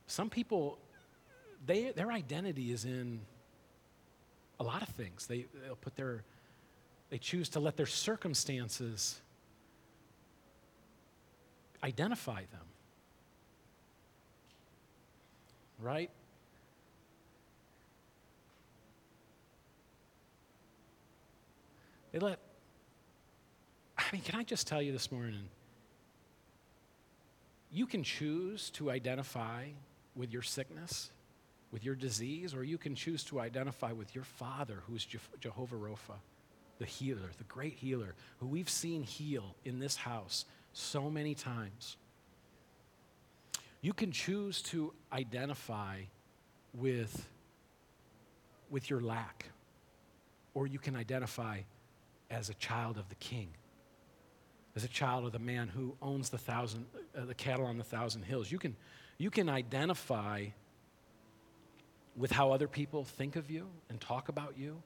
Some 0.07 0.29
people, 0.29 0.77
they, 1.65 1.91
their 1.91 2.11
identity 2.11 2.71
is 2.71 2.85
in 2.85 3.21
a 4.59 4.63
lot 4.63 4.81
of 4.81 4.89
things. 4.89 5.27
They, 5.27 5.47
they'll 5.63 5.75
put 5.75 5.95
their, 5.95 6.23
they 7.09 7.17
choose 7.17 7.49
to 7.49 7.59
let 7.59 7.77
their 7.77 7.85
circumstances 7.85 9.19
identify 11.83 12.41
them. 12.51 12.65
Right? 15.79 16.09
They 22.11 22.19
let, 22.19 22.39
I 23.97 24.03
mean, 24.13 24.21
can 24.21 24.39
I 24.39 24.43
just 24.43 24.67
tell 24.67 24.81
you 24.81 24.91
this 24.91 25.11
morning? 25.11 25.49
You 27.71 27.87
can 27.87 28.03
choose 28.03 28.69
to 28.71 28.91
identify 28.91 29.65
with 30.15 30.31
your 30.31 30.43
sickness, 30.43 31.09
with 31.71 31.83
your 31.83 31.95
disease, 31.95 32.53
or 32.53 32.63
you 32.63 32.77
can 32.77 32.93
choose 32.93 33.23
to 33.25 33.39
identify 33.39 33.91
with 33.91 34.13
your 34.13 34.23
Father, 34.23 34.83
who 34.87 34.95
is 34.95 35.07
Jehovah 35.39 35.75
Rapha, 35.75 36.17
the 36.77 36.85
healer, 36.85 37.31
the 37.39 37.43
great 37.45 37.73
healer, 37.73 38.13
who 38.39 38.45
we've 38.45 38.69
seen 38.69 39.01
heal 39.01 39.55
in 39.65 39.79
this 39.79 39.95
house 39.95 40.45
so 40.73 41.09
many 41.09 41.35
times. 41.35 41.97
You 43.81 43.93
can 43.93 44.11
choose 44.11 44.61
to 44.63 44.93
identify 45.11 46.01
with, 46.73 47.27
with 48.69 48.89
your 48.89 49.01
lack, 49.01 49.45
or 50.53 50.67
you 50.67 50.79
can 50.79 50.95
identify 50.95 51.59
as 52.29 52.49
a 52.49 52.53
child 52.55 52.97
of 52.97 53.07
the 53.09 53.15
king, 53.15 53.49
as 54.75 54.83
a 54.83 54.87
child 54.87 55.25
of 55.25 55.31
the 55.31 55.39
man 55.39 55.67
who 55.67 55.95
owns 56.01 56.29
the, 56.29 56.37
thousand, 56.37 56.85
uh, 57.15 57.25
the 57.25 57.35
cattle 57.35 57.65
on 57.65 57.77
the 57.77 57.83
thousand 57.83 58.23
hills. 58.23 58.51
You 58.51 58.57
can, 58.57 58.75
you 59.17 59.29
can 59.29 59.49
identify 59.49 60.47
with 62.15 62.31
how 62.31 62.51
other 62.51 62.67
people 62.67 63.03
think 63.03 63.35
of 63.35 63.51
you 63.51 63.67
and 63.89 63.99
talk 63.99 64.29
about 64.29 64.57
you, 64.57 64.81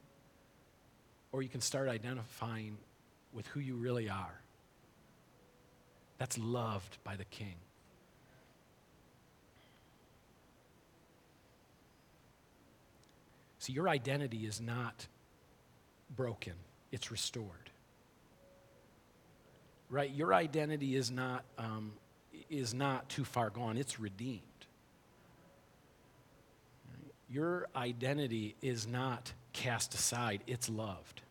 or 1.31 1.41
you 1.41 1.49
can 1.49 1.61
start 1.61 1.87
identifying 1.87 2.77
with 3.33 3.47
who 3.47 3.59
you 3.59 3.75
really 3.75 4.09
are. 4.09 4.41
That's 6.17 6.37
loved 6.37 6.97
by 7.03 7.15
the 7.15 7.25
king. 7.25 7.55
See, 13.59 13.73
your 13.73 13.89
identity 13.89 14.45
is 14.45 14.61
not 14.61 15.07
broken, 16.15 16.53
it's 16.91 17.11
restored. 17.11 17.69
Right? 19.89 20.11
Your 20.11 20.33
identity 20.33 20.95
is 20.95 21.11
not, 21.11 21.43
um, 21.57 21.93
is 22.49 22.73
not 22.73 23.09
too 23.09 23.25
far 23.25 23.49
gone, 23.49 23.77
it's 23.77 23.99
redeemed. 23.99 24.41
Your 27.29 27.67
identity 27.75 28.55
is 28.61 28.87
not 28.87 29.33
cast 29.51 29.93
aside, 29.93 30.43
it's 30.47 30.69
loved. 30.69 31.21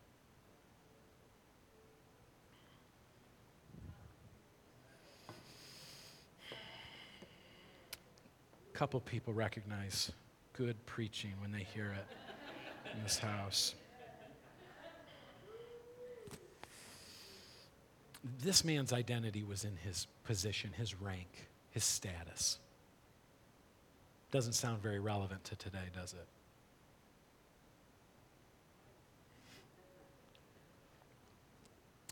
Couple 8.77 8.99
people 8.99 9.33
recognize 9.33 10.11
good 10.53 10.75
preaching 10.85 11.31
when 11.41 11.51
they 11.51 11.65
hear 11.73 11.95
it 11.97 12.05
in 12.95 13.01
this 13.01 13.17
house. 13.17 13.73
This 18.43 18.63
man's 18.63 18.93
identity 18.93 19.43
was 19.43 19.63
in 19.63 19.77
his 19.77 20.05
position, 20.25 20.73
his 20.77 20.93
rank, 21.01 21.47
his 21.71 21.83
status. 21.83 22.59
Doesn't 24.29 24.53
sound 24.53 24.79
very 24.79 24.99
relevant 24.99 25.43
to 25.45 25.55
today, 25.55 25.89
does 25.95 26.13
it? 26.13 26.27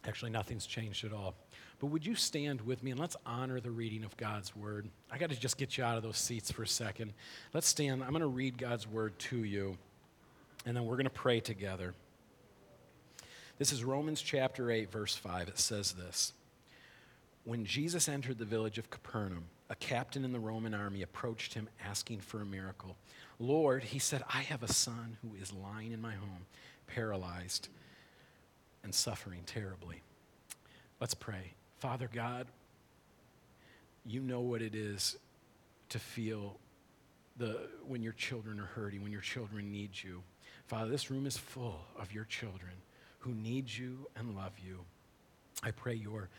Actually, 0.07 0.31
nothing's 0.31 0.65
changed 0.65 1.03
at 1.03 1.13
all. 1.13 1.35
But 1.79 1.87
would 1.87 2.05
you 2.05 2.15
stand 2.15 2.61
with 2.61 2.83
me 2.83 2.91
and 2.91 2.99
let's 2.99 3.17
honor 3.25 3.59
the 3.59 3.71
reading 3.71 4.03
of 4.03 4.15
God's 4.17 4.55
word? 4.55 4.87
I 5.11 5.17
got 5.17 5.29
to 5.31 5.39
just 5.39 5.57
get 5.57 5.77
you 5.77 5.83
out 5.83 5.97
of 5.97 6.03
those 6.03 6.17
seats 6.17 6.51
for 6.51 6.63
a 6.63 6.67
second. 6.67 7.13
Let's 7.53 7.67
stand. 7.67 8.03
I'm 8.03 8.11
going 8.11 8.21
to 8.21 8.27
read 8.27 8.57
God's 8.57 8.87
word 8.87 9.17
to 9.19 9.43
you, 9.43 9.77
and 10.65 10.75
then 10.75 10.85
we're 10.85 10.95
going 10.95 11.05
to 11.05 11.09
pray 11.09 11.39
together. 11.39 11.93
This 13.57 13.71
is 13.71 13.83
Romans 13.83 14.21
chapter 14.21 14.69
8, 14.69 14.91
verse 14.91 15.15
5. 15.15 15.47
It 15.47 15.59
says 15.59 15.93
this 15.93 16.33
When 17.43 17.65
Jesus 17.65 18.07
entered 18.07 18.37
the 18.37 18.45
village 18.45 18.77
of 18.77 18.89
Capernaum, 18.89 19.45
a 19.69 19.75
captain 19.75 20.23
in 20.23 20.31
the 20.31 20.39
Roman 20.39 20.73
army 20.73 21.01
approached 21.01 21.55
him 21.55 21.67
asking 21.83 22.19
for 22.19 22.41
a 22.41 22.45
miracle. 22.45 22.95
Lord, 23.39 23.83
he 23.83 23.99
said, 23.99 24.23
I 24.31 24.41
have 24.41 24.61
a 24.61 24.71
son 24.71 25.17
who 25.21 25.35
is 25.35 25.51
lying 25.51 25.91
in 25.91 26.01
my 26.01 26.13
home, 26.13 26.45
paralyzed 26.87 27.69
and 28.85 28.95
suffering 28.95 29.41
terribly. 29.45 30.01
Let's 31.01 31.13
pray. 31.13 31.53
Father 31.79 32.09
God, 32.11 32.47
you 34.05 34.21
know 34.21 34.39
what 34.39 34.61
it 34.61 34.75
is 34.75 35.17
to 35.89 35.99
feel 35.99 36.57
the, 37.37 37.67
when 37.85 38.01
your 38.01 38.13
children 38.13 38.59
are 38.59 38.65
hurting, 38.67 39.03
when 39.03 39.11
your 39.11 39.21
children 39.21 39.71
need 39.71 39.89
you. 40.01 40.23
Father, 40.67 40.89
this 40.89 41.11
room 41.11 41.25
is 41.25 41.35
full 41.35 41.81
of 41.99 42.13
your 42.13 42.23
children 42.23 42.71
who 43.19 43.33
need 43.33 43.69
you 43.69 44.07
and 44.15 44.35
love 44.35 44.53
you. 44.65 44.79
I 45.63 45.71
pray 45.71 45.95
your 45.95 46.29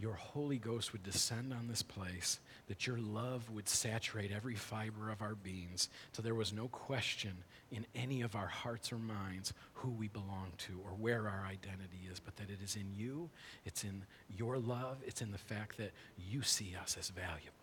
your 0.00 0.14
Holy 0.14 0.56
Ghost 0.56 0.92
would 0.92 1.02
descend 1.02 1.52
on 1.52 1.68
this 1.68 1.82
place, 1.82 2.40
that 2.68 2.86
your 2.86 2.98
love 2.98 3.50
would 3.50 3.68
saturate 3.68 4.32
every 4.32 4.54
fiber 4.54 5.10
of 5.10 5.20
our 5.20 5.34
beings, 5.34 5.88
till 6.12 6.24
there 6.24 6.34
was 6.34 6.52
no 6.52 6.68
question 6.68 7.32
in 7.70 7.84
any 7.94 8.22
of 8.22 8.34
our 8.34 8.46
hearts 8.46 8.92
or 8.92 8.98
minds 8.98 9.52
who 9.74 9.90
we 9.90 10.08
belong 10.08 10.52
to 10.56 10.80
or 10.84 10.92
where 10.92 11.28
our 11.28 11.44
identity 11.46 12.08
is, 12.10 12.18
but 12.18 12.36
that 12.36 12.48
it 12.48 12.58
is 12.64 12.76
in 12.76 12.94
you, 12.96 13.28
it's 13.66 13.84
in 13.84 14.04
your 14.36 14.56
love, 14.58 14.96
it's 15.06 15.20
in 15.20 15.32
the 15.32 15.38
fact 15.38 15.76
that 15.76 15.92
you 16.16 16.42
see 16.42 16.74
us 16.80 16.96
as 16.98 17.10
valuable. 17.10 17.54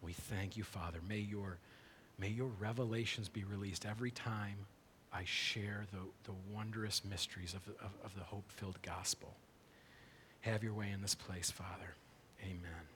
We 0.00 0.12
thank 0.12 0.56
you, 0.56 0.64
Father. 0.64 1.00
May 1.06 1.18
your, 1.18 1.58
may 2.18 2.28
your 2.28 2.50
revelations 2.58 3.28
be 3.28 3.44
released 3.44 3.84
every 3.84 4.12
time 4.12 4.56
I 5.12 5.24
share 5.24 5.84
the, 5.92 5.98
the 6.24 6.36
wondrous 6.54 7.02
mysteries 7.04 7.54
of, 7.54 7.66
of, 7.84 7.90
of 8.04 8.14
the 8.14 8.24
hope 8.24 8.50
filled 8.50 8.80
gospel. 8.82 9.34
Have 10.40 10.62
your 10.62 10.72
way 10.72 10.90
in 10.92 11.02
this 11.02 11.14
place, 11.14 11.50
Father. 11.50 11.94
Amen. 12.42 12.86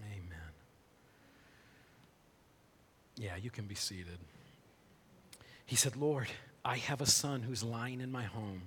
Amen. 0.00 0.52
Yeah, 3.16 3.36
you 3.36 3.50
can 3.50 3.66
be 3.66 3.74
seated. 3.74 4.18
He 5.66 5.76
said, 5.76 5.96
Lord, 5.96 6.26
I 6.64 6.78
have 6.78 7.00
a 7.00 7.06
son 7.06 7.42
who's 7.42 7.62
lying 7.62 8.00
in 8.00 8.10
my 8.10 8.24
home, 8.24 8.62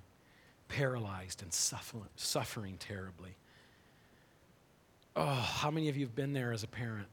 paralyzed 0.68 1.42
and 1.42 1.52
suffering 1.52 2.76
terribly. 2.78 3.36
Oh, 5.14 5.24
how 5.24 5.70
many 5.70 5.88
of 5.88 5.96
you 5.96 6.06
have 6.06 6.14
been 6.14 6.32
there 6.32 6.52
as 6.52 6.62
a 6.62 6.68
parent? 6.68 7.08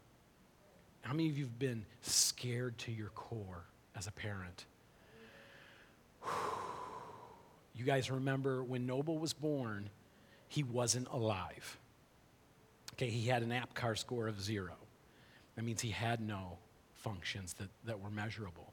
How 1.01 1.13
many 1.13 1.29
of 1.29 1.37
you 1.37 1.45
have 1.45 1.59
been 1.59 1.85
scared 2.01 2.77
to 2.79 2.91
your 2.91 3.09
core 3.09 3.63
as 3.95 4.07
a 4.07 4.11
parent? 4.11 4.65
You 7.75 7.85
guys 7.85 8.09
remember 8.11 8.63
when 8.63 8.85
Noble 8.85 9.17
was 9.17 9.33
born, 9.33 9.89
he 10.53 10.61
wasn't 10.61 11.07
alive. 11.11 11.79
Okay, 12.93 13.09
he 13.09 13.27
had 13.27 13.41
an 13.41 13.49
APGAR 13.49 13.97
score 13.97 14.27
of 14.27 14.39
zero. 14.39 14.75
That 15.55 15.65
means 15.65 15.81
he 15.81 15.89
had 15.89 16.21
no 16.21 16.59
functions 16.93 17.53
that, 17.53 17.69
that 17.85 17.99
were 17.99 18.11
measurable. 18.11 18.71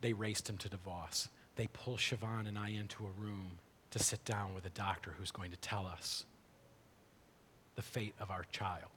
They 0.00 0.12
raced 0.12 0.50
him 0.50 0.56
to 0.58 0.68
DeVos. 0.68 1.28
They 1.54 1.68
pull 1.68 1.96
Siobhan 1.96 2.48
and 2.48 2.58
I 2.58 2.70
into 2.70 3.04
a 3.04 3.22
room 3.22 3.52
to 3.92 4.00
sit 4.00 4.24
down 4.24 4.52
with 4.52 4.66
a 4.66 4.70
doctor 4.70 5.14
who's 5.16 5.30
going 5.30 5.52
to 5.52 5.56
tell 5.58 5.86
us 5.86 6.24
the 7.76 7.82
fate 7.82 8.14
of 8.18 8.32
our 8.32 8.46
child. 8.50 8.90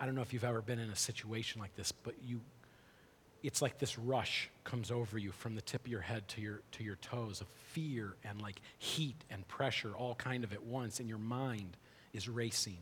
I 0.00 0.04
don't 0.04 0.16
know 0.16 0.22
if 0.22 0.32
you've 0.32 0.42
ever 0.42 0.62
been 0.62 0.80
in 0.80 0.90
a 0.90 0.96
situation 0.96 1.60
like 1.60 1.76
this, 1.76 1.92
but 1.92 2.14
you 2.26 2.40
it's 3.46 3.62
like 3.62 3.78
this 3.78 3.98
rush 3.98 4.50
comes 4.64 4.90
over 4.90 5.18
you 5.18 5.30
from 5.30 5.54
the 5.54 5.62
tip 5.62 5.84
of 5.84 5.90
your 5.90 6.00
head 6.00 6.26
to 6.28 6.40
your 6.40 6.60
to 6.72 6.82
your 6.84 6.96
toes 6.96 7.40
of 7.40 7.46
fear 7.72 8.16
and 8.24 8.42
like 8.42 8.60
heat 8.78 9.16
and 9.30 9.46
pressure 9.48 9.94
all 9.96 10.14
kind 10.16 10.44
of 10.44 10.52
at 10.52 10.62
once 10.62 11.00
and 11.00 11.08
your 11.08 11.18
mind 11.18 11.76
is 12.12 12.28
racing 12.28 12.78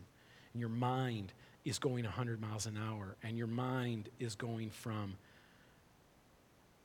and 0.53 0.59
your 0.61 0.69
mind 0.69 1.33
is 1.65 1.79
going 1.79 2.03
100 2.03 2.39
miles 2.39 2.67
an 2.67 2.77
hour, 2.77 3.17
and 3.23 3.37
your 3.37 3.47
mind 3.47 4.07
is 4.19 4.35
going 4.35 4.69
from, 4.69 5.15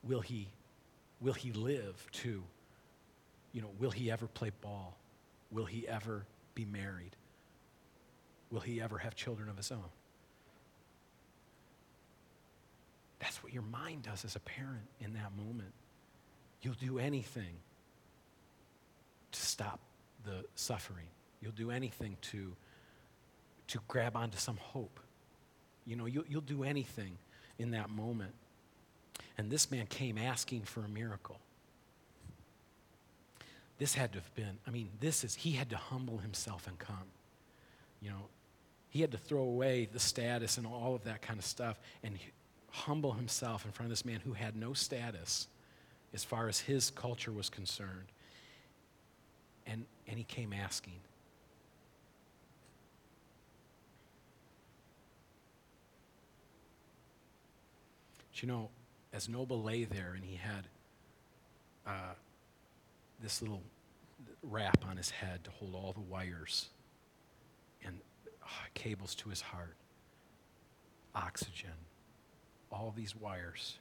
will 0.03 0.19
he, 0.19 0.47
will 1.21 1.33
he 1.33 1.53
live 1.53 2.05
to, 2.11 2.43
you 3.53 3.61
know, 3.61 3.69
will 3.79 3.91
he 3.91 4.11
ever 4.11 4.25
play 4.27 4.51
ball? 4.61 4.97
Will 5.51 5.65
he 5.65 5.87
ever 5.87 6.25
be 6.55 6.65
married? 6.65 7.15
Will 8.49 8.59
he 8.59 8.81
ever 8.81 8.97
have 8.97 9.15
children 9.15 9.47
of 9.49 9.55
his 9.55 9.71
own? 9.71 9.85
That's 13.21 13.43
what 13.43 13.53
your 13.53 13.63
mind 13.63 14.03
does 14.03 14.25
as 14.25 14.35
a 14.35 14.39
parent 14.39 14.87
in 14.99 15.13
that 15.13 15.31
moment. 15.37 15.73
You'll 16.61 16.73
do 16.73 16.99
anything 16.99 17.55
to 19.31 19.39
stop 19.39 19.79
the 20.25 20.43
suffering. 20.55 21.07
You'll 21.39 21.51
do 21.53 21.71
anything 21.71 22.17
to, 22.21 22.53
to 23.67 23.79
grab 23.87 24.15
onto 24.17 24.37
some 24.37 24.57
hope. 24.57 24.99
You 25.85 25.95
know, 25.95 26.05
you'll, 26.05 26.25
you'll 26.27 26.41
do 26.41 26.63
anything 26.63 27.17
in 27.57 27.71
that 27.71 27.89
moment. 27.89 28.33
And 29.37 29.49
this 29.49 29.71
man 29.71 29.85
came 29.85 30.17
asking 30.17 30.63
for 30.63 30.83
a 30.83 30.89
miracle. 30.89 31.39
This 33.77 33.93
had 33.93 34.11
to 34.13 34.19
have 34.19 34.35
been, 34.35 34.57
I 34.67 34.71
mean, 34.71 34.89
this 34.99 35.23
is, 35.23 35.35
he 35.35 35.51
had 35.51 35.69
to 35.69 35.77
humble 35.77 36.17
himself 36.19 36.67
and 36.67 36.77
come. 36.77 37.09
You 38.01 38.09
know, 38.09 38.25
he 38.89 39.01
had 39.01 39.11
to 39.11 39.17
throw 39.17 39.41
away 39.41 39.87
the 39.91 39.99
status 39.99 40.57
and 40.57 40.67
all 40.67 40.95
of 40.95 41.03
that 41.05 41.21
kind 41.21 41.39
of 41.39 41.45
stuff 41.45 41.79
and 42.03 42.17
humble 42.71 43.13
himself 43.13 43.65
in 43.65 43.71
front 43.71 43.87
of 43.87 43.89
this 43.91 44.05
man 44.05 44.21
who 44.23 44.33
had 44.33 44.55
no 44.55 44.73
status 44.73 45.47
as 46.13 46.23
far 46.23 46.47
as 46.47 46.59
his 46.59 46.89
culture 46.89 47.31
was 47.31 47.49
concerned. 47.49 48.11
And, 49.67 49.85
and 50.07 50.17
he 50.17 50.23
came 50.23 50.53
asking. 50.53 50.99
But 58.17 58.41
you 58.41 58.47
know, 58.47 58.69
as 59.13 59.29
Noble 59.29 59.61
lay 59.61 59.83
there 59.83 60.13
and 60.15 60.23
he 60.23 60.35
had 60.35 60.67
uh, 61.85 62.13
this 63.21 63.41
little 63.41 63.61
wrap 64.43 64.85
on 64.89 64.97
his 64.97 65.09
head 65.09 65.43
to 65.43 65.51
hold 65.51 65.75
all 65.75 65.93
the 65.93 66.01
wires 66.01 66.69
and 67.85 67.99
uh, 68.43 68.47
cables 68.73 69.13
to 69.15 69.29
his 69.29 69.41
heart, 69.41 69.75
oxygen, 71.13 71.71
all 72.71 72.93
these 72.95 73.15
wires. 73.15 73.77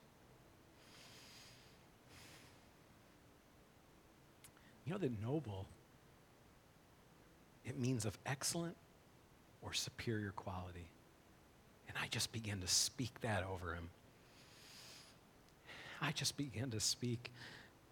You 4.85 4.92
know 4.92 4.99
that 4.99 5.23
noble, 5.23 5.66
it 7.64 7.78
means 7.78 8.04
of 8.04 8.18
excellent 8.26 8.76
or 9.62 9.73
superior 9.73 10.32
quality. 10.35 10.87
And 11.88 11.97
I 12.02 12.06
just 12.09 12.32
began 12.32 12.61
to 12.61 12.68
speak 12.68 13.20
that 13.20 13.44
over 13.44 13.75
him. 13.75 13.88
I 16.00 16.12
just 16.12 16.37
began 16.37 16.70
to 16.70 16.80
speak 16.80 17.30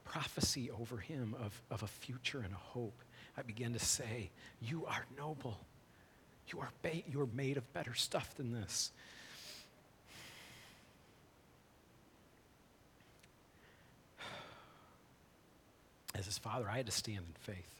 prophecy 0.04 0.70
over 0.70 0.96
him 0.96 1.34
of, 1.40 1.60
of 1.70 1.82
a 1.82 1.86
future 1.86 2.40
and 2.40 2.52
a 2.52 2.56
hope. 2.56 2.94
I 3.36 3.42
began 3.42 3.72
to 3.74 3.78
say, 3.78 4.30
You 4.60 4.86
are 4.86 5.04
noble. 5.16 5.58
You 6.48 6.60
are, 6.60 6.70
ba- 6.82 7.02
you 7.06 7.20
are 7.20 7.28
made 7.34 7.58
of 7.58 7.72
better 7.74 7.94
stuff 7.94 8.34
than 8.36 8.52
this. 8.52 8.90
As 16.18 16.26
his 16.26 16.36
father, 16.36 16.68
I 16.68 16.78
had 16.78 16.86
to 16.86 16.92
stand 16.92 17.18
in 17.18 17.34
faith. 17.40 17.74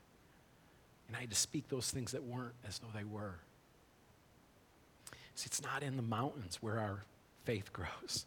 And 1.08 1.16
I 1.16 1.20
had 1.20 1.30
to 1.30 1.36
speak 1.36 1.68
those 1.68 1.90
things 1.90 2.12
that 2.12 2.22
weren't 2.22 2.54
as 2.66 2.78
though 2.78 2.88
they 2.94 3.04
were. 3.04 3.34
See, 5.34 5.46
it's 5.46 5.62
not 5.62 5.82
in 5.82 5.96
the 5.96 6.02
mountains 6.02 6.58
where 6.60 6.78
our 6.78 7.02
faith 7.44 7.72
grows. 7.72 8.26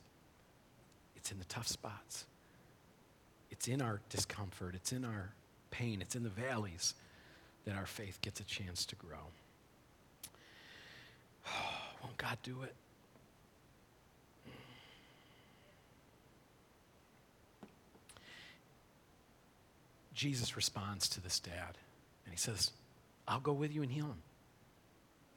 It's 1.16 1.32
in 1.32 1.40
the 1.40 1.46
tough 1.46 1.68
spots. 1.68 2.26
It's 3.52 3.68
in 3.68 3.82
our 3.82 4.02
discomfort. 4.10 4.76
It's 4.76 4.92
in 4.92 5.06
our 5.06 5.30
pain. 5.70 6.02
It's 6.02 6.16
in 6.16 6.24
the 6.24 6.30
valleys 6.30 6.94
that 7.66 7.76
our 7.76 7.86
faith 7.86 8.20
gets 8.22 8.40
a 8.40 8.44
chance 8.44 8.86
to 8.88 8.96
grow. 8.96 9.30
won't 12.04 12.18
God 12.18 12.38
do 12.44 12.64
it? 12.64 12.74
Jesus 20.22 20.56
responds 20.56 21.10
to 21.10 21.20
this 21.20 21.40
dad 21.40 21.80
and 22.26 22.32
he 22.32 22.38
says, 22.38 22.70
I'll 23.28 23.40
go 23.40 23.54
with 23.54 23.74
you 23.74 23.82
and 23.82 23.92
heal 23.92 24.06
him. 24.06 24.22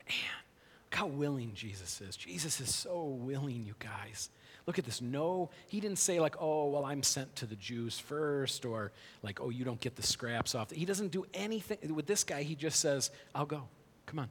Man, 0.07 0.43
look 0.85 0.95
how 0.95 1.07
willing 1.07 1.55
Jesus 1.55 2.03
is. 2.03 2.15
Jesus 2.15 2.61
is 2.61 2.75
so 2.75 3.05
willing, 3.05 3.65
you 3.65 3.75
guys. 3.79 4.29
Look 4.67 4.79
at 4.79 4.85
this. 4.85 5.01
No, 5.01 5.49
he 5.69 5.81
didn't 5.81 5.99
say, 5.99 6.21
like, 6.21 6.37
oh, 6.39 6.69
well, 6.69 6.85
I'm 6.85 7.03
sent 7.03 7.35
to 7.37 7.47
the 7.47 7.57
Jews 7.57 7.99
first, 7.99 8.67
or 8.67 8.93
like, 9.23 9.41
oh, 9.41 9.49
you 9.49 9.65
don't 9.65 9.81
get 9.81 9.97
the 9.97 10.03
scraps 10.03 10.55
off. 10.55 10.71
He 10.71 10.85
doesn't 10.85 11.13
do 11.13 11.25
anything. 11.33 11.95
With 11.95 12.05
this 12.05 12.23
guy, 12.23 12.43
he 12.43 12.55
just 12.55 12.79
says, 12.79 13.11
I'll 13.35 13.47
go. 13.47 13.63
Come 14.05 14.19
on. 14.19 14.29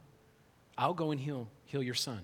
I'll 0.78 0.94
go 0.94 1.10
and 1.10 1.20
heal, 1.20 1.48
heal 1.64 1.82
your 1.82 1.94
son. 1.94 2.20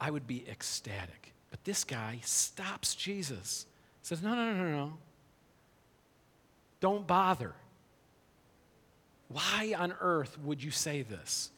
I 0.00 0.10
would 0.10 0.26
be 0.26 0.48
ecstatic. 0.48 1.34
But 1.50 1.64
this 1.64 1.84
guy 1.84 2.20
stops 2.24 2.94
Jesus, 2.94 3.66
says, 4.00 4.22
no, 4.22 4.34
no, 4.34 4.54
no, 4.54 4.64
no, 4.64 4.70
no. 4.70 4.92
Don't 6.80 7.06
bother. 7.06 7.54
Why 9.28 9.74
on 9.76 9.94
earth 10.00 10.38
would 10.38 10.62
you 10.62 10.70
say 10.70 11.02
this? 11.02 11.50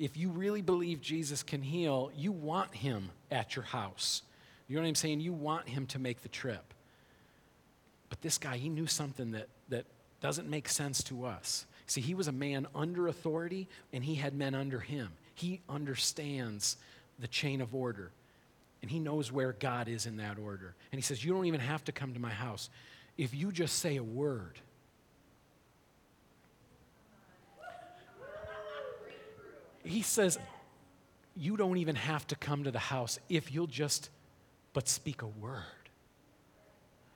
if 0.00 0.16
you 0.16 0.30
really 0.30 0.62
believe 0.62 1.02
Jesus 1.02 1.42
can 1.42 1.60
heal, 1.60 2.10
you 2.16 2.32
want 2.32 2.74
him 2.74 3.10
at 3.30 3.54
your 3.54 3.66
house. 3.66 4.22
You 4.66 4.76
know 4.76 4.82
what 4.82 4.88
I'm 4.88 4.94
saying? 4.94 5.20
You 5.20 5.34
want 5.34 5.68
him 5.68 5.86
to 5.88 5.98
make 5.98 6.22
the 6.22 6.28
trip. 6.28 6.72
But 8.08 8.22
this 8.22 8.38
guy, 8.38 8.56
he 8.56 8.70
knew 8.70 8.86
something 8.86 9.32
that, 9.32 9.48
that 9.68 9.84
doesn't 10.22 10.48
make 10.48 10.70
sense 10.70 11.02
to 11.04 11.26
us. 11.26 11.66
See, 11.86 12.00
he 12.00 12.14
was 12.14 12.28
a 12.28 12.32
man 12.32 12.66
under 12.74 13.08
authority, 13.08 13.68
and 13.92 14.02
he 14.02 14.14
had 14.14 14.32
men 14.34 14.54
under 14.54 14.80
him. 14.80 15.10
He 15.34 15.60
understands 15.68 16.78
the 17.18 17.28
chain 17.28 17.60
of 17.60 17.74
order, 17.74 18.10
and 18.80 18.90
he 18.90 19.00
knows 19.00 19.30
where 19.30 19.52
God 19.52 19.86
is 19.86 20.06
in 20.06 20.16
that 20.16 20.38
order. 20.38 20.74
And 20.92 20.98
he 20.98 21.02
says, 21.02 21.22
You 21.22 21.34
don't 21.34 21.44
even 21.44 21.60
have 21.60 21.84
to 21.84 21.92
come 21.92 22.14
to 22.14 22.20
my 22.20 22.30
house. 22.30 22.70
If 23.20 23.34
you 23.34 23.52
just 23.52 23.80
say 23.80 23.98
a 23.98 24.02
word, 24.02 24.58
he 29.84 30.00
says, 30.00 30.38
You 31.36 31.58
don't 31.58 31.76
even 31.76 31.96
have 31.96 32.26
to 32.28 32.34
come 32.34 32.64
to 32.64 32.70
the 32.70 32.78
house 32.78 33.18
if 33.28 33.52
you'll 33.52 33.66
just 33.66 34.08
but 34.72 34.88
speak 34.88 35.20
a 35.20 35.26
word. 35.26 35.64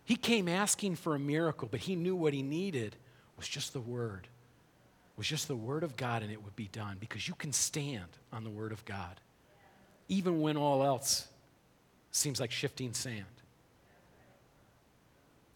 He 0.05 0.17
came 0.17 0.47
asking 0.47 0.97
for 0.97 1.15
a 1.15 1.19
miracle, 1.19 1.69
but 1.71 1.81
he 1.81 1.97
knew 1.97 2.15
what 2.15 2.35
he 2.35 2.43
needed 2.43 2.97
was 3.39 3.49
just 3.49 3.73
the 3.73 3.81
word. 3.81 4.29
Was 5.17 5.27
just 5.27 5.49
the 5.49 5.57
word 5.57 5.85
of 5.85 5.97
God 5.97 6.23
and 6.23 6.31
it 6.31 6.45
would 6.45 6.55
be 6.55 6.69
done 6.69 6.99
because 7.01 7.27
you 7.27 7.35
can 7.35 7.55
stand 7.55 8.19
on 8.31 8.45
the 8.45 8.51
word 8.51 8.73
of 8.73 8.85
God 8.85 9.23
even 10.09 10.43
when 10.43 10.59
all 10.59 10.85
else 10.85 11.29
seems 12.11 12.41
like 12.41 12.51
shifting 12.51 12.93
sand 12.93 13.25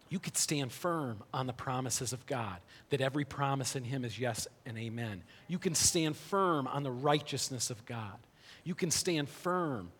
you 0.09 0.17
could 0.19 0.37
stand 0.37 0.71
firm 0.71 1.23
on 1.33 1.45
the 1.45 1.53
promises 1.53 2.13
of 2.13 2.25
God, 2.25 2.57
that 2.89 2.99
every 2.99 3.25
promise 3.25 3.75
in 3.75 3.83
Him 3.83 4.03
is 4.03 4.17
yes 4.17 4.47
and 4.65 4.77
amen. 4.77 5.23
You 5.47 5.59
can 5.59 5.75
stand 5.75 6.17
firm 6.17 6.67
on 6.67 6.83
the 6.83 6.91
righteousness 6.91 7.69
of 7.69 7.85
God. 7.85 8.17
You 8.63 8.73
can 8.73 8.89
stand 8.89 9.29
firm. 9.29 9.91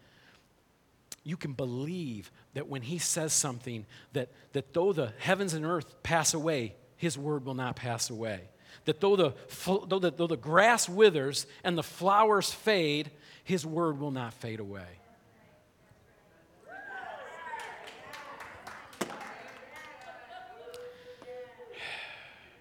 You 1.23 1.37
can 1.37 1.53
believe 1.53 2.31
that 2.55 2.67
when 2.67 2.81
He 2.81 2.97
says 2.97 3.33
something, 3.33 3.85
that, 4.13 4.29
that 4.53 4.73
though 4.73 4.93
the 4.93 5.13
heavens 5.19 5.53
and 5.53 5.63
earth 5.63 6.01
pass 6.01 6.33
away, 6.33 6.73
His 6.97 7.15
word 7.15 7.45
will 7.45 7.53
not 7.53 7.75
pass 7.75 8.09
away. 8.09 8.41
That 8.85 9.01
though 9.01 9.15
the, 9.15 9.33
though 9.65 9.99
the, 9.99 10.11
though 10.11 10.27
the 10.27 10.37
grass 10.37 10.89
withers 10.89 11.45
and 11.63 11.77
the 11.77 11.83
flowers 11.83 12.51
fade, 12.51 13.11
His 13.43 13.63
word 13.63 13.99
will 13.99 14.11
not 14.11 14.33
fade 14.33 14.59
away. 14.59 14.87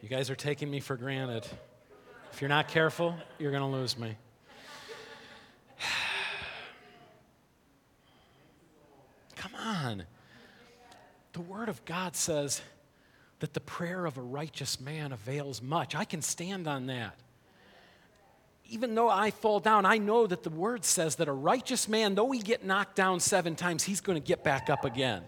You 0.00 0.08
guys 0.08 0.30
are 0.30 0.36
taking 0.36 0.70
me 0.70 0.78
for 0.78 0.96
granted. 0.96 1.44
If 2.32 2.40
you're 2.40 2.48
not 2.48 2.68
careful, 2.68 3.16
you're 3.40 3.50
going 3.50 3.68
to 3.68 3.68
lose 3.68 3.98
me. 3.98 4.16
Come 9.34 9.56
on. 9.56 10.04
The 11.32 11.40
Word 11.40 11.68
of 11.68 11.84
God 11.84 12.14
says 12.14 12.62
that 13.40 13.54
the 13.54 13.60
prayer 13.60 14.06
of 14.06 14.16
a 14.18 14.22
righteous 14.22 14.80
man 14.80 15.10
avails 15.10 15.60
much. 15.60 15.96
I 15.96 16.04
can 16.04 16.22
stand 16.22 16.68
on 16.68 16.86
that. 16.86 17.16
Even 18.70 18.94
though 18.94 19.10
I 19.10 19.32
fall 19.32 19.58
down, 19.58 19.84
I 19.84 19.98
know 19.98 20.28
that 20.28 20.44
the 20.44 20.50
Word 20.50 20.84
says 20.84 21.16
that 21.16 21.26
a 21.26 21.32
righteous 21.32 21.88
man, 21.88 22.14
though 22.14 22.30
he 22.30 22.40
get 22.40 22.64
knocked 22.64 22.94
down 22.94 23.18
seven 23.18 23.56
times, 23.56 23.82
he's 23.82 24.00
going 24.00 24.20
to 24.20 24.24
get 24.24 24.44
back 24.44 24.70
up 24.70 24.84
again. 24.84 25.24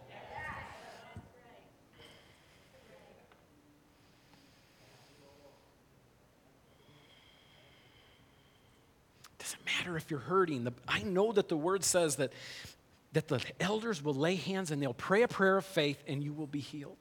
Matter 9.80 9.96
if 9.96 10.10
you're 10.10 10.20
hurting. 10.20 10.64
The, 10.64 10.72
I 10.86 11.02
know 11.02 11.32
that 11.32 11.48
the 11.48 11.56
word 11.56 11.84
says 11.84 12.16
that, 12.16 12.32
that 13.12 13.28
the 13.28 13.40
elders 13.60 14.02
will 14.02 14.14
lay 14.14 14.36
hands 14.36 14.70
and 14.70 14.82
they'll 14.82 14.94
pray 14.94 15.22
a 15.22 15.28
prayer 15.28 15.56
of 15.56 15.64
faith 15.64 16.02
and 16.06 16.22
you 16.22 16.32
will 16.32 16.46
be 16.46 16.60
healed. 16.60 16.96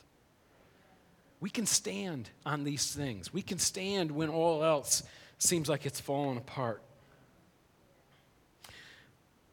We 1.42 1.50
can 1.50 1.66
stand 1.66 2.30
on 2.46 2.64
these 2.64 2.94
things. 2.94 3.34
We 3.34 3.42
can 3.42 3.60
stand 3.60 4.12
when 4.12 4.30
all 4.30 4.64
else 4.64 5.04
seems 5.38 5.70
like 5.70 5.86
it's 5.86 6.00
falling 6.00 6.38
apart. 6.38 6.82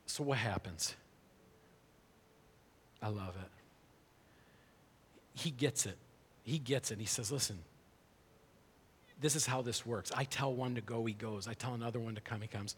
So, 0.07 0.25
what 0.25 0.39
happens? 0.39 0.95
I 3.03 3.09
love 3.09 3.37
it. 3.41 3.51
He 5.35 5.51
gets 5.51 5.87
it. 5.87 5.97
He 6.43 6.59
gets 6.59 6.91
it. 6.91 6.99
He 6.99 7.07
says, 7.07 7.31
Listen, 7.31 7.59
this 9.21 9.37
is 9.37 9.47
how 9.47 9.63
this 9.63 9.87
works. 9.87 10.11
I 10.15 10.25
tell 10.25 10.53
one 10.53 10.75
to 10.75 10.81
go, 10.81 11.05
he 11.05 11.15
goes. 11.15 11.47
I 11.47 11.55
tell 11.55 11.75
another 11.75 12.01
one 12.01 12.17
to 12.17 12.21
come, 12.21 12.41
he 12.41 12.49
comes. 12.49 12.75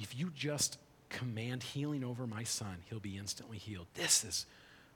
If 0.00 0.18
you 0.18 0.30
just 0.34 0.78
command 1.08 1.62
healing 1.62 2.04
over 2.04 2.26
my 2.26 2.44
son, 2.44 2.78
he'll 2.88 3.00
be 3.00 3.16
instantly 3.16 3.58
healed. 3.58 3.86
This 3.94 4.24
is 4.24 4.46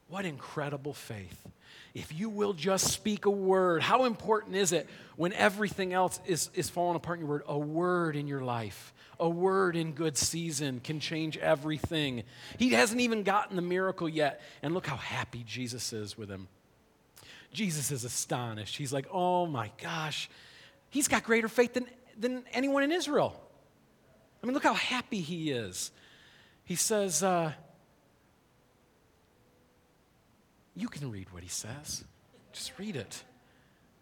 what 0.08 0.24
incredible 0.24 0.94
faith. 0.94 1.46
If 1.94 2.18
you 2.18 2.28
will 2.28 2.52
just 2.52 2.88
speak 2.88 3.26
a 3.26 3.30
word, 3.30 3.82
how 3.82 4.04
important 4.04 4.56
is 4.56 4.72
it 4.72 4.88
when 5.16 5.32
everything 5.32 5.92
else 5.92 6.18
is, 6.26 6.50
is 6.54 6.68
falling 6.70 6.96
apart 6.96 7.18
in 7.18 7.26
your 7.26 7.28
word? 7.28 7.42
A 7.46 7.58
word 7.58 8.16
in 8.16 8.26
your 8.26 8.40
life, 8.40 8.92
a 9.20 9.28
word 9.28 9.76
in 9.76 9.92
good 9.92 10.16
season 10.16 10.80
can 10.80 11.00
change 11.00 11.36
everything. 11.36 12.24
He 12.58 12.70
hasn't 12.70 13.00
even 13.00 13.22
gotten 13.22 13.56
the 13.56 13.62
miracle 13.62 14.08
yet. 14.08 14.40
And 14.62 14.74
look 14.74 14.86
how 14.86 14.96
happy 14.96 15.44
Jesus 15.46 15.92
is 15.92 16.16
with 16.16 16.30
him. 16.30 16.48
Jesus 17.52 17.90
is 17.90 18.04
astonished. 18.04 18.76
He's 18.76 18.92
like, 18.92 19.06
oh 19.12 19.46
my 19.46 19.70
gosh, 19.82 20.28
he's 20.90 21.08
got 21.08 21.24
greater 21.24 21.48
faith 21.48 21.74
than, 21.74 21.86
than 22.18 22.44
anyone 22.52 22.82
in 22.82 22.92
Israel. 22.92 23.40
I 24.42 24.46
mean, 24.46 24.54
look 24.54 24.62
how 24.62 24.74
happy 24.74 25.20
he 25.20 25.50
is. 25.50 25.90
He 26.64 26.74
says, 26.76 27.22
uh, 27.22 27.52
You 30.78 30.88
can 30.88 31.10
read 31.10 31.32
what 31.32 31.42
he 31.42 31.48
says. 31.48 32.04
Just 32.52 32.78
read 32.78 32.94
it. 32.94 33.24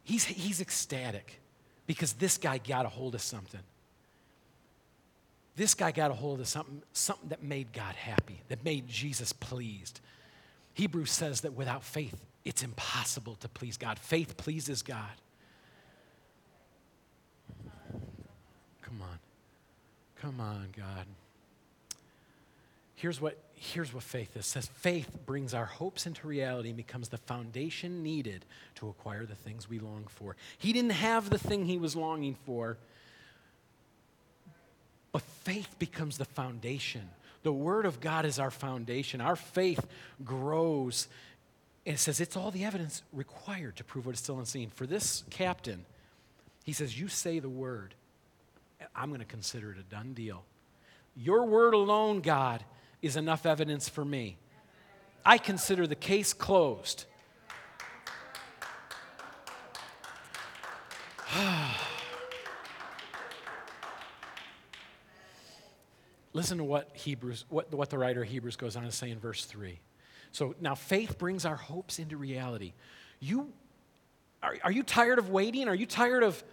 He's, 0.04 0.24
he's 0.24 0.60
ecstatic 0.60 1.40
because 1.86 2.12
this 2.12 2.36
guy 2.36 2.58
got 2.58 2.84
a 2.84 2.88
hold 2.88 3.14
of 3.14 3.22
something. 3.22 3.62
This 5.56 5.72
guy 5.72 5.90
got 5.90 6.10
a 6.10 6.14
hold 6.14 6.40
of 6.40 6.46
something, 6.46 6.82
something 6.92 7.30
that 7.30 7.42
made 7.42 7.72
God 7.72 7.94
happy, 7.94 8.42
that 8.48 8.62
made 8.62 8.88
Jesus 8.88 9.32
pleased. 9.32 10.00
Hebrews 10.74 11.10
says 11.10 11.40
that 11.40 11.54
without 11.54 11.82
faith, 11.82 12.14
it's 12.44 12.62
impossible 12.62 13.36
to 13.36 13.48
please 13.48 13.78
God. 13.78 13.98
Faith 13.98 14.36
pleases 14.36 14.82
God. 14.82 15.16
Come 18.82 19.00
on. 19.00 19.18
Come 20.26 20.40
on, 20.40 20.74
God. 20.76 21.06
Here's 22.96 23.20
what 23.20 23.38
here's 23.54 23.94
what 23.94 24.02
faith 24.02 24.36
is. 24.36 24.44
It 24.44 24.48
says 24.48 24.66
faith 24.66 25.18
brings 25.24 25.54
our 25.54 25.66
hopes 25.66 26.04
into 26.04 26.26
reality 26.26 26.70
and 26.70 26.76
becomes 26.76 27.10
the 27.10 27.16
foundation 27.16 28.02
needed 28.02 28.44
to 28.74 28.88
acquire 28.88 29.24
the 29.24 29.36
things 29.36 29.70
we 29.70 29.78
long 29.78 30.06
for. 30.08 30.34
He 30.58 30.72
didn't 30.72 30.90
have 30.90 31.30
the 31.30 31.38
thing 31.38 31.66
he 31.66 31.78
was 31.78 31.94
longing 31.94 32.34
for, 32.44 32.76
but 35.12 35.22
faith 35.22 35.78
becomes 35.78 36.18
the 36.18 36.24
foundation. 36.24 37.08
The 37.44 37.52
Word 37.52 37.86
of 37.86 38.00
God 38.00 38.26
is 38.26 38.40
our 38.40 38.50
foundation. 38.50 39.20
Our 39.20 39.36
faith 39.36 39.86
grows. 40.24 41.06
And 41.86 41.94
it 41.94 41.98
says 41.98 42.18
it's 42.18 42.36
all 42.36 42.50
the 42.50 42.64
evidence 42.64 43.04
required 43.12 43.76
to 43.76 43.84
prove 43.84 44.06
what 44.06 44.16
is 44.16 44.20
still 44.20 44.40
unseen. 44.40 44.70
For 44.74 44.86
this 44.86 45.22
captain, 45.30 45.84
he 46.64 46.72
says, 46.72 46.98
You 46.98 47.06
say 47.06 47.38
the 47.38 47.48
word. 47.48 47.94
I'm 48.96 49.10
going 49.10 49.20
to 49.20 49.26
consider 49.26 49.72
it 49.72 49.78
a 49.78 49.82
done 49.82 50.14
deal. 50.14 50.44
Your 51.14 51.44
word 51.44 51.74
alone, 51.74 52.20
God, 52.20 52.64
is 53.02 53.16
enough 53.16 53.44
evidence 53.46 53.88
for 53.88 54.04
me. 54.04 54.38
I 55.24 55.38
consider 55.38 55.86
the 55.86 55.94
case 55.94 56.32
closed. 56.32 57.04
Listen 66.32 66.58
to 66.58 66.64
what 66.64 66.90
Hebrews, 66.94 67.44
what, 67.48 67.72
what 67.74 67.90
the 67.90 67.98
writer 67.98 68.22
of 68.22 68.28
Hebrews 68.28 68.56
goes 68.56 68.76
on 68.76 68.84
to 68.84 68.92
say 68.92 69.10
in 69.10 69.18
verse 69.18 69.44
3. 69.44 69.78
So 70.32 70.54
now 70.60 70.74
faith 70.74 71.18
brings 71.18 71.44
our 71.44 71.56
hopes 71.56 71.98
into 71.98 72.16
reality. 72.16 72.72
You 73.20 73.52
are, 74.42 74.56
are 74.64 74.72
you 74.72 74.82
tired 74.82 75.18
of 75.18 75.30
waiting? 75.30 75.66
Are 75.68 75.74
you 75.74 75.86
tired 75.86 76.22
of 76.22 76.44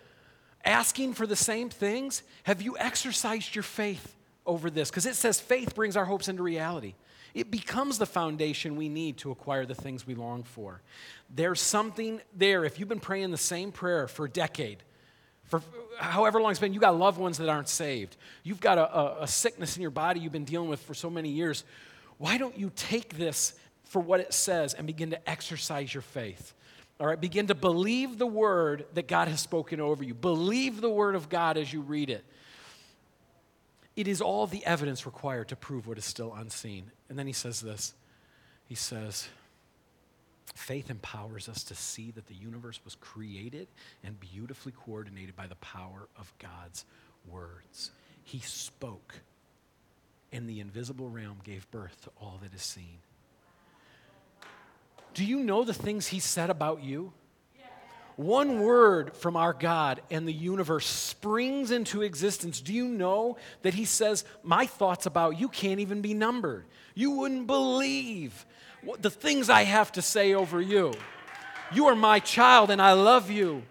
asking 0.66 1.14
for 1.14 1.28
the 1.28 1.36
same 1.36 1.70
things? 1.70 2.24
Have 2.44 2.62
you 2.62 2.78
exercised 2.78 3.56
your 3.56 3.64
faith 3.64 4.16
over 4.46 4.70
this 4.70 4.90
because 4.90 5.06
it 5.06 5.16
says 5.16 5.40
faith 5.40 5.76
brings 5.76 5.96
our 5.96 6.06
hopes 6.06 6.28
into 6.28 6.44
reality. 6.44 6.94
It 7.34 7.50
becomes 7.50 7.98
the 7.98 8.06
foundation 8.06 8.76
we 8.76 8.90
need 8.90 9.18
to 9.18 9.32
acquire 9.32 9.66
the 9.66 9.76
things 9.76 10.06
we 10.06 10.14
long 10.14 10.44
for. 10.44 10.82
There's 11.34 11.62
something 11.62 12.22
there. 12.36 12.64
If 12.64 12.80
you've 12.80 12.90
been 12.90 13.00
praying 13.00 13.32
the 13.32 13.38
same 13.38 13.72
prayer 13.72 14.08
for 14.08 14.26
a 14.26 14.30
decade, 14.30 14.84
for 15.46 15.62
however 15.98 16.40
long 16.40 16.52
it's 16.52 16.60
been, 16.60 16.74
you 16.74 16.80
got 16.80 16.96
loved 16.98 17.20
ones 17.20 17.40
that 17.40 17.50
aren't 17.50 17.70
saved. 17.70 18.18
You've 18.44 18.60
got 18.60 18.78
a, 18.78 18.98
a, 18.98 19.24
a 19.24 19.28
sickness 19.28 19.76
in 19.76 19.82
your 19.82 19.92
body 19.92 20.20
you've 20.20 20.32
been 20.32 20.46
dealing 20.46 20.70
with 20.70 20.82
for 20.82 20.94
so 20.94 21.10
many 21.10 21.30
years. 21.30 21.64
Why 22.20 22.38
don't 22.38 22.58
you 22.58 22.72
take 22.76 23.18
this 23.18 23.54
for 23.86 24.00
what 24.00 24.20
it 24.20 24.34
says 24.34 24.76
and 24.76 24.86
begin 24.86 25.10
to 25.10 25.30
exercise 25.30 25.92
your 25.92 26.02
faith? 26.02 26.54
All 27.00 27.08
right, 27.08 27.20
begin 27.20 27.48
to 27.48 27.56
believe 27.56 28.18
the 28.18 28.28
word 28.28 28.86
that 28.94 29.08
God 29.08 29.28
has 29.28 29.42
spoken 29.42 29.80
over 29.82 30.04
you. 30.04 30.14
Believe 30.14 30.80
the 30.80 30.90
word 30.90 31.16
of 31.16 31.28
God 31.28 31.58
as 31.58 31.74
you 31.74 31.82
read 31.82 32.10
it. 32.10 32.24
It 33.96 34.08
is 34.08 34.22
all 34.22 34.48
the 34.48 34.66
evidence 34.66 35.06
required 35.06 35.50
to 35.50 35.56
prove 35.56 35.88
what 35.88 35.98
is 35.98 36.06
still 36.06 36.34
unseen. 36.34 36.92
And 37.10 37.18
then 37.18 37.28
he 37.28 37.34
says 37.34 37.62
this 37.62 37.94
He 38.68 38.76
says, 38.76 39.28
Faith 40.56 40.90
empowers 40.90 41.50
us 41.50 41.64
to 41.64 41.76
see 41.76 42.12
that 42.12 42.28
the 42.28 42.36
universe 42.36 42.80
was 42.86 42.96
created 42.96 43.68
and 44.04 44.20
beautifully 44.20 44.72
coordinated 44.72 45.36
by 45.36 45.48
the 45.48 45.56
power 45.56 46.08
of 46.18 46.32
God's 46.38 46.86
words. 47.28 47.92
He 48.24 48.40
spoke, 48.40 49.16
and 50.32 50.48
the 50.48 50.60
invisible 50.60 51.10
realm 51.10 51.38
gave 51.44 51.70
birth 51.72 52.00
to 52.04 52.12
all 52.22 52.40
that 52.44 52.54
is 52.54 52.62
seen. 52.62 53.00
Do 55.14 55.26
you 55.26 55.40
know 55.40 55.64
the 55.64 55.74
things 55.74 56.08
he 56.08 56.20
said 56.20 56.50
about 56.50 56.84
you? 56.84 57.14
One 58.16 58.62
word 58.62 59.16
from 59.18 59.36
our 59.36 59.54
God 59.54 60.02
and 60.12 60.28
the 60.28 60.34
universe 60.34 60.86
springs 60.86 61.72
into 61.72 62.04
existence. 62.04 62.62
Do 62.62 62.74
you 62.74 62.88
know 62.88 63.38
that 63.64 63.74
He 63.74 63.86
says, 63.86 64.24
My 64.44 64.66
thoughts 64.66 65.06
about 65.06 65.40
you 65.40 65.50
can't 65.50 65.80
even 65.80 66.02
be 66.02 66.14
numbered? 66.14 66.66
You 66.94 67.12
wouldn't 67.12 67.48
believe 67.48 68.46
what, 68.84 69.02
the 69.02 69.10
things 69.10 69.50
I 69.50 69.64
have 69.64 69.92
to 69.94 70.02
say 70.02 70.34
over 70.36 70.62
you. 70.62 70.94
You 71.74 71.88
are 71.88 71.96
my 71.96 72.20
child 72.20 72.70
and 72.70 72.82
I 72.82 72.94
love 72.94 73.32
you. 73.32 73.64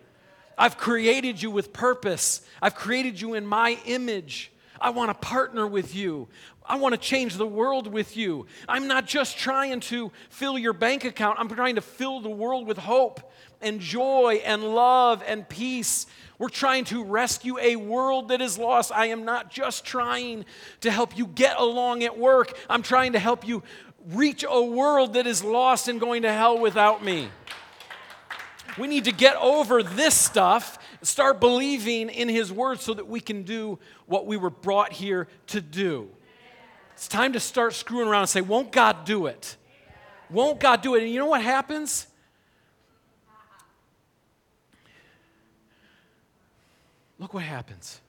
I've 0.59 0.76
created 0.76 1.40
you 1.40 1.50
with 1.50 1.72
purpose, 1.72 2.42
I've 2.61 2.74
created 2.74 3.20
you 3.20 3.35
in 3.35 3.46
my 3.46 3.78
image. 3.85 4.51
I 4.82 4.90
want 4.90 5.10
to 5.10 5.14
partner 5.14 5.66
with 5.66 5.94
you. 5.94 6.28
I 6.66 6.76
want 6.76 6.92
to 6.92 7.00
change 7.00 7.36
the 7.36 7.46
world 7.46 7.86
with 7.86 8.16
you. 8.16 8.46
I'm 8.68 8.88
not 8.88 9.06
just 9.06 9.38
trying 9.38 9.80
to 9.80 10.10
fill 10.28 10.58
your 10.58 10.72
bank 10.72 11.04
account, 11.04 11.38
I'm 11.38 11.48
trying 11.48 11.76
to 11.76 11.80
fill 11.80 12.20
the 12.20 12.30
world 12.30 12.66
with 12.66 12.78
hope 12.78 13.32
and 13.60 13.80
joy 13.80 14.42
and 14.44 14.62
love 14.62 15.22
and 15.26 15.48
peace. 15.48 16.06
We're 16.38 16.48
trying 16.48 16.84
to 16.86 17.04
rescue 17.04 17.58
a 17.58 17.76
world 17.76 18.28
that 18.28 18.40
is 18.40 18.58
lost. 18.58 18.90
I 18.92 19.06
am 19.06 19.24
not 19.24 19.50
just 19.50 19.84
trying 19.84 20.44
to 20.80 20.90
help 20.90 21.16
you 21.16 21.28
get 21.28 21.58
along 21.58 22.02
at 22.02 22.18
work, 22.18 22.58
I'm 22.68 22.82
trying 22.82 23.12
to 23.12 23.18
help 23.18 23.46
you 23.46 23.62
reach 24.06 24.44
a 24.48 24.62
world 24.62 25.14
that 25.14 25.28
is 25.28 25.44
lost 25.44 25.86
and 25.86 26.00
going 26.00 26.22
to 26.22 26.32
hell 26.32 26.58
without 26.58 27.04
me. 27.04 27.28
We 28.78 28.88
need 28.88 29.04
to 29.04 29.12
get 29.12 29.36
over 29.36 29.82
this 29.82 30.14
stuff, 30.14 30.78
start 31.02 31.40
believing 31.40 32.08
in 32.08 32.28
His 32.28 32.52
Word 32.52 32.80
so 32.80 32.94
that 32.94 33.06
we 33.06 33.20
can 33.20 33.42
do 33.42 33.78
what 34.06 34.26
we 34.26 34.36
were 34.36 34.50
brought 34.50 34.92
here 34.92 35.28
to 35.48 35.60
do. 35.60 36.08
It's 36.94 37.08
time 37.08 37.32
to 37.32 37.40
start 37.40 37.74
screwing 37.74 38.08
around 38.08 38.22
and 38.22 38.28
say, 38.28 38.40
Won't 38.40 38.72
God 38.72 39.04
do 39.04 39.26
it? 39.26 39.56
Won't 40.30 40.60
God 40.60 40.82
do 40.82 40.94
it? 40.94 41.02
And 41.02 41.12
you 41.12 41.18
know 41.18 41.26
what 41.26 41.42
happens? 41.42 42.06
Look 47.18 47.34
what 47.34 47.44
happens. 47.44 48.00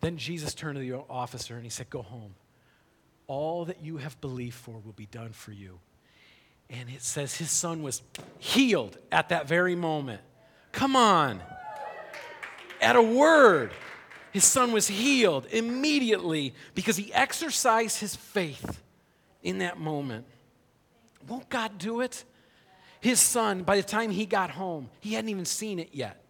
Then 0.00 0.16
Jesus 0.16 0.54
turned 0.54 0.76
to 0.76 0.80
the 0.80 0.96
officer 1.10 1.54
and 1.54 1.64
he 1.64 1.70
said, 1.70 1.90
Go 1.90 2.02
home. 2.02 2.34
All 3.26 3.64
that 3.64 3.82
you 3.82 3.96
have 3.96 4.20
believed 4.20 4.54
for 4.54 4.78
will 4.84 4.92
be 4.92 5.06
done 5.06 5.32
for 5.32 5.52
you. 5.52 5.80
And 6.70 6.88
it 6.88 7.02
says 7.02 7.36
his 7.36 7.50
son 7.50 7.82
was 7.82 8.02
healed 8.38 8.98
at 9.10 9.30
that 9.30 9.48
very 9.48 9.74
moment. 9.74 10.20
Come 10.72 10.96
on. 10.96 11.40
At 12.86 12.94
a 12.94 13.02
word, 13.02 13.72
his 14.30 14.44
son 14.44 14.70
was 14.70 14.86
healed 14.86 15.48
immediately 15.50 16.54
because 16.76 16.96
he 16.96 17.12
exercised 17.12 17.98
his 17.98 18.14
faith 18.14 18.80
in 19.42 19.58
that 19.58 19.80
moment. 19.80 20.24
Won't 21.26 21.48
God 21.48 21.78
do 21.78 22.00
it? 22.00 22.22
His 23.00 23.18
son, 23.18 23.64
by 23.64 23.74
the 23.74 23.82
time 23.82 24.12
he 24.12 24.24
got 24.24 24.50
home, 24.50 24.88
he 25.00 25.14
hadn't 25.14 25.30
even 25.30 25.46
seen 25.46 25.80
it 25.80 25.88
yet. 25.94 26.22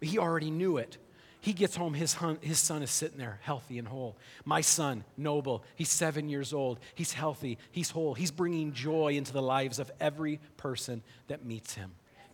He 0.00 0.18
already 0.18 0.52
knew 0.52 0.76
it. 0.76 0.98
He 1.40 1.52
gets 1.52 1.74
home, 1.74 1.94
his, 1.94 2.14
hun, 2.14 2.38
his 2.40 2.60
son 2.60 2.84
is 2.84 2.90
sitting 2.92 3.18
there, 3.18 3.40
healthy 3.42 3.80
and 3.80 3.88
whole. 3.88 4.16
My 4.44 4.60
son, 4.60 5.02
Noble, 5.16 5.64
he's 5.74 5.88
seven 5.88 6.28
years 6.28 6.52
old. 6.52 6.78
He's 6.94 7.12
healthy, 7.12 7.58
he's 7.72 7.90
whole. 7.90 8.14
He's 8.14 8.30
bringing 8.30 8.72
joy 8.72 9.14
into 9.14 9.32
the 9.32 9.42
lives 9.42 9.80
of 9.80 9.90
every 9.98 10.38
person 10.56 11.02
that 11.26 11.44
meets 11.44 11.74
him. 11.74 11.90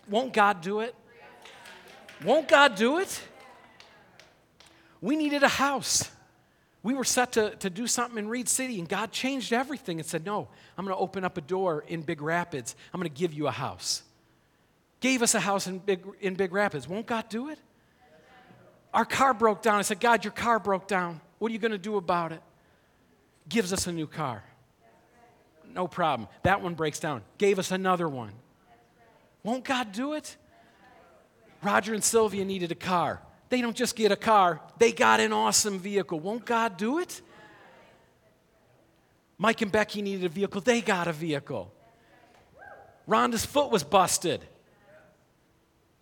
Won't 0.07 0.35
God 0.35 0.61
do 0.61 0.81
it? 0.81 0.95
Won't 2.23 2.47
God 2.47 2.75
do 2.75 2.99
it? 2.99 3.23
We 5.01 5.17
needed 5.17 5.43
a 5.43 5.49
house. 5.49 6.11
We 6.83 6.95
were 6.95 7.05
set 7.05 7.33
to, 7.33 7.55
to 7.57 7.71
do 7.71 7.87
something 7.87 8.19
in 8.19 8.29
Reed 8.29 8.49
City, 8.49 8.79
and 8.79 8.89
God 8.89 9.13
changed 9.13 9.53
everything 9.53 9.99
and 9.99 10.07
said, 10.07 10.25
No, 10.25 10.49
I'm 10.77 10.85
going 10.85 10.97
to 10.97 11.01
open 11.01 11.25
up 11.25 11.37
a 11.37 11.41
door 11.41 11.85
in 11.87 12.03
Big 12.03 12.23
Rapids. 12.23 12.77
I'm 12.93 13.01
going 13.01 13.13
to 13.13 13.19
give 13.19 13.33
you 13.33 13.47
a 13.47 13.53
house. 13.53 14.03
Gave 15.01 15.23
us 15.23 15.35
a 15.35 15.41
house 15.41 15.67
in 15.67 15.79
Big, 15.79 16.05
in 16.21 16.35
Big 16.35 16.53
Rapids. 16.53 16.89
Won't 16.89 17.07
God 17.07 17.29
do 17.29 17.51
it? 17.51 17.59
Our 18.95 19.05
car 19.05 19.35
broke 19.35 19.63
down. 19.63 19.79
I 19.79 19.83
said, 19.83 20.01
God, 20.01 20.25
your 20.25 20.33
car 20.33 20.59
broke 20.59 20.89
down. 20.89 21.21
What 21.39 21.51
are 21.51 21.53
you 21.53 21.59
going 21.59 21.73
to 21.73 21.79
do 21.79 21.97
about 21.97 22.33
it? 22.33 22.41
Gives 23.49 23.73
us 23.73 23.87
a 23.87 23.93
new 23.93 24.07
car. 24.07 24.43
No 25.75 25.87
problem. 25.87 26.29
That 26.43 26.63
one 26.63 26.75
breaks 26.75 26.99
down. 26.99 27.23
Gave 27.37 27.59
us 27.59 27.71
another 27.71 28.09
one. 28.09 28.33
Won't 29.43 29.65
God 29.65 29.93
do 29.93 30.15
it? 30.15 30.37
Roger 31.63 31.95
and 31.95 32.03
Sylvia 32.03 32.45
needed 32.45 32.73
a 32.73 32.77
car. 32.77 33.21
They 33.49 33.61
don't 33.61 33.77
just 33.77 33.97
get 33.97 34.13
a 34.13 34.17
car, 34.17 34.61
they 34.79 34.93
got 34.93 35.21
an 35.21 35.33
awesome 35.33 35.79
vehicle. 35.79 36.21
Won't 36.21 36.45
God 36.45 36.77
do 36.77 36.99
it? 36.99 37.21
Mike 39.39 39.63
and 39.63 39.71
Becky 39.71 40.03
needed 40.03 40.25
a 40.25 40.29
vehicle. 40.29 40.61
They 40.61 40.81
got 40.81 41.07
a 41.07 41.13
vehicle. 41.13 41.73
Rhonda's 43.07 43.47
foot 43.47 43.71
was 43.71 43.85
busted 43.85 44.45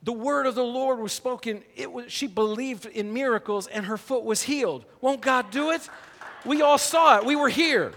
the 0.06 0.12
word 0.12 0.46
of 0.46 0.54
the 0.54 0.64
Lord 0.64 1.00
was 1.00 1.12
spoken. 1.12 1.64
It 1.74 1.90
was, 1.90 2.12
she 2.12 2.28
believed 2.28 2.87
in 2.87 3.12
miracles 3.12 3.66
and 3.66 3.87
her 3.87 3.96
foot 3.96 4.22
was 4.22 4.40
healed. 4.40 4.85
Won't 5.00 5.20
God 5.20 5.50
do 5.50 5.72
it? 5.72 5.90
We 6.44 6.62
all 6.62 6.78
saw 6.78 7.18
it. 7.18 7.26
We 7.26 7.35
were 7.35 7.48
here. 7.48 7.92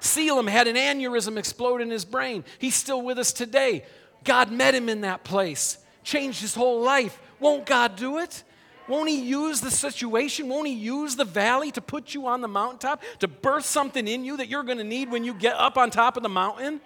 Selim 0.00 0.46
had 0.46 0.66
an 0.68 0.76
aneurysm 0.76 1.36
explode 1.36 1.82
in 1.82 1.90
his 1.90 2.06
brain. 2.06 2.42
He's 2.58 2.74
still 2.74 3.02
with 3.02 3.18
us 3.18 3.34
today. 3.34 3.84
God 4.24 4.50
met 4.50 4.74
him 4.74 4.88
in 4.88 5.02
that 5.02 5.24
place, 5.24 5.76
changed 6.04 6.40
his 6.40 6.54
whole 6.54 6.80
life. 6.80 7.20
Won't 7.42 7.66
God 7.66 7.96
do 7.96 8.18
it? 8.18 8.44
Won't 8.88 9.08
He 9.08 9.20
use 9.20 9.60
the 9.60 9.70
situation? 9.70 10.48
Won't 10.48 10.68
He 10.68 10.74
use 10.74 11.16
the 11.16 11.24
valley 11.24 11.70
to 11.72 11.80
put 11.80 12.14
you 12.14 12.26
on 12.26 12.40
the 12.40 12.48
mountaintop, 12.48 13.02
to 13.18 13.28
birth 13.28 13.64
something 13.64 14.06
in 14.08 14.24
you 14.24 14.36
that 14.38 14.48
you're 14.48 14.62
going 14.62 14.78
to 14.78 14.84
need 14.84 15.10
when 15.10 15.24
you 15.24 15.34
get 15.34 15.56
up 15.56 15.76
on 15.76 15.90
top 15.90 16.16
of 16.16 16.22
the 16.22 16.28
mountain? 16.28 16.80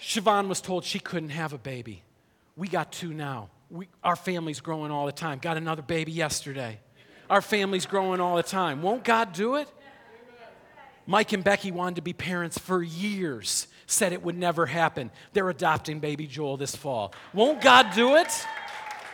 Siobhan 0.00 0.46
was 0.48 0.60
told 0.60 0.84
she 0.84 1.00
couldn't 1.00 1.30
have 1.30 1.52
a 1.52 1.58
baby. 1.58 2.02
We 2.56 2.68
got 2.68 2.92
two 2.92 3.12
now. 3.12 3.50
We, 3.68 3.88
our 4.04 4.14
family's 4.14 4.60
growing 4.60 4.92
all 4.92 5.06
the 5.06 5.12
time. 5.12 5.40
Got 5.40 5.56
another 5.56 5.82
baby 5.82 6.12
yesterday. 6.12 6.78
Our 7.28 7.42
family's 7.42 7.86
growing 7.86 8.20
all 8.20 8.36
the 8.36 8.44
time. 8.44 8.82
Won't 8.82 9.02
God 9.02 9.32
do 9.32 9.56
it? 9.56 9.68
Mike 11.06 11.32
and 11.32 11.42
Becky 11.42 11.72
wanted 11.72 11.96
to 11.96 12.02
be 12.02 12.12
parents 12.12 12.58
for 12.58 12.82
years, 12.82 13.66
said 13.86 14.12
it 14.12 14.22
would 14.22 14.36
never 14.36 14.66
happen. 14.66 15.10
They're 15.32 15.48
adopting 15.48 16.00
baby 16.00 16.26
Joel 16.26 16.56
this 16.56 16.74
fall. 16.74 17.14
Won't 17.32 17.60
God 17.60 17.92
do 17.94 18.16
it? 18.16 18.46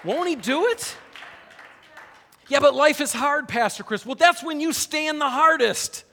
Won't 0.04 0.28
He 0.28 0.36
do 0.36 0.66
it? 0.66 0.96
Yeah, 2.48 2.60
but 2.60 2.74
life 2.74 3.00
is 3.00 3.12
hard, 3.12 3.48
Pastor 3.48 3.82
Chris. 3.82 4.04
Well, 4.04 4.14
that's 4.14 4.42
when 4.42 4.60
you 4.60 4.72
stand 4.72 5.20
the 5.20 5.28
hardest. 5.28 6.04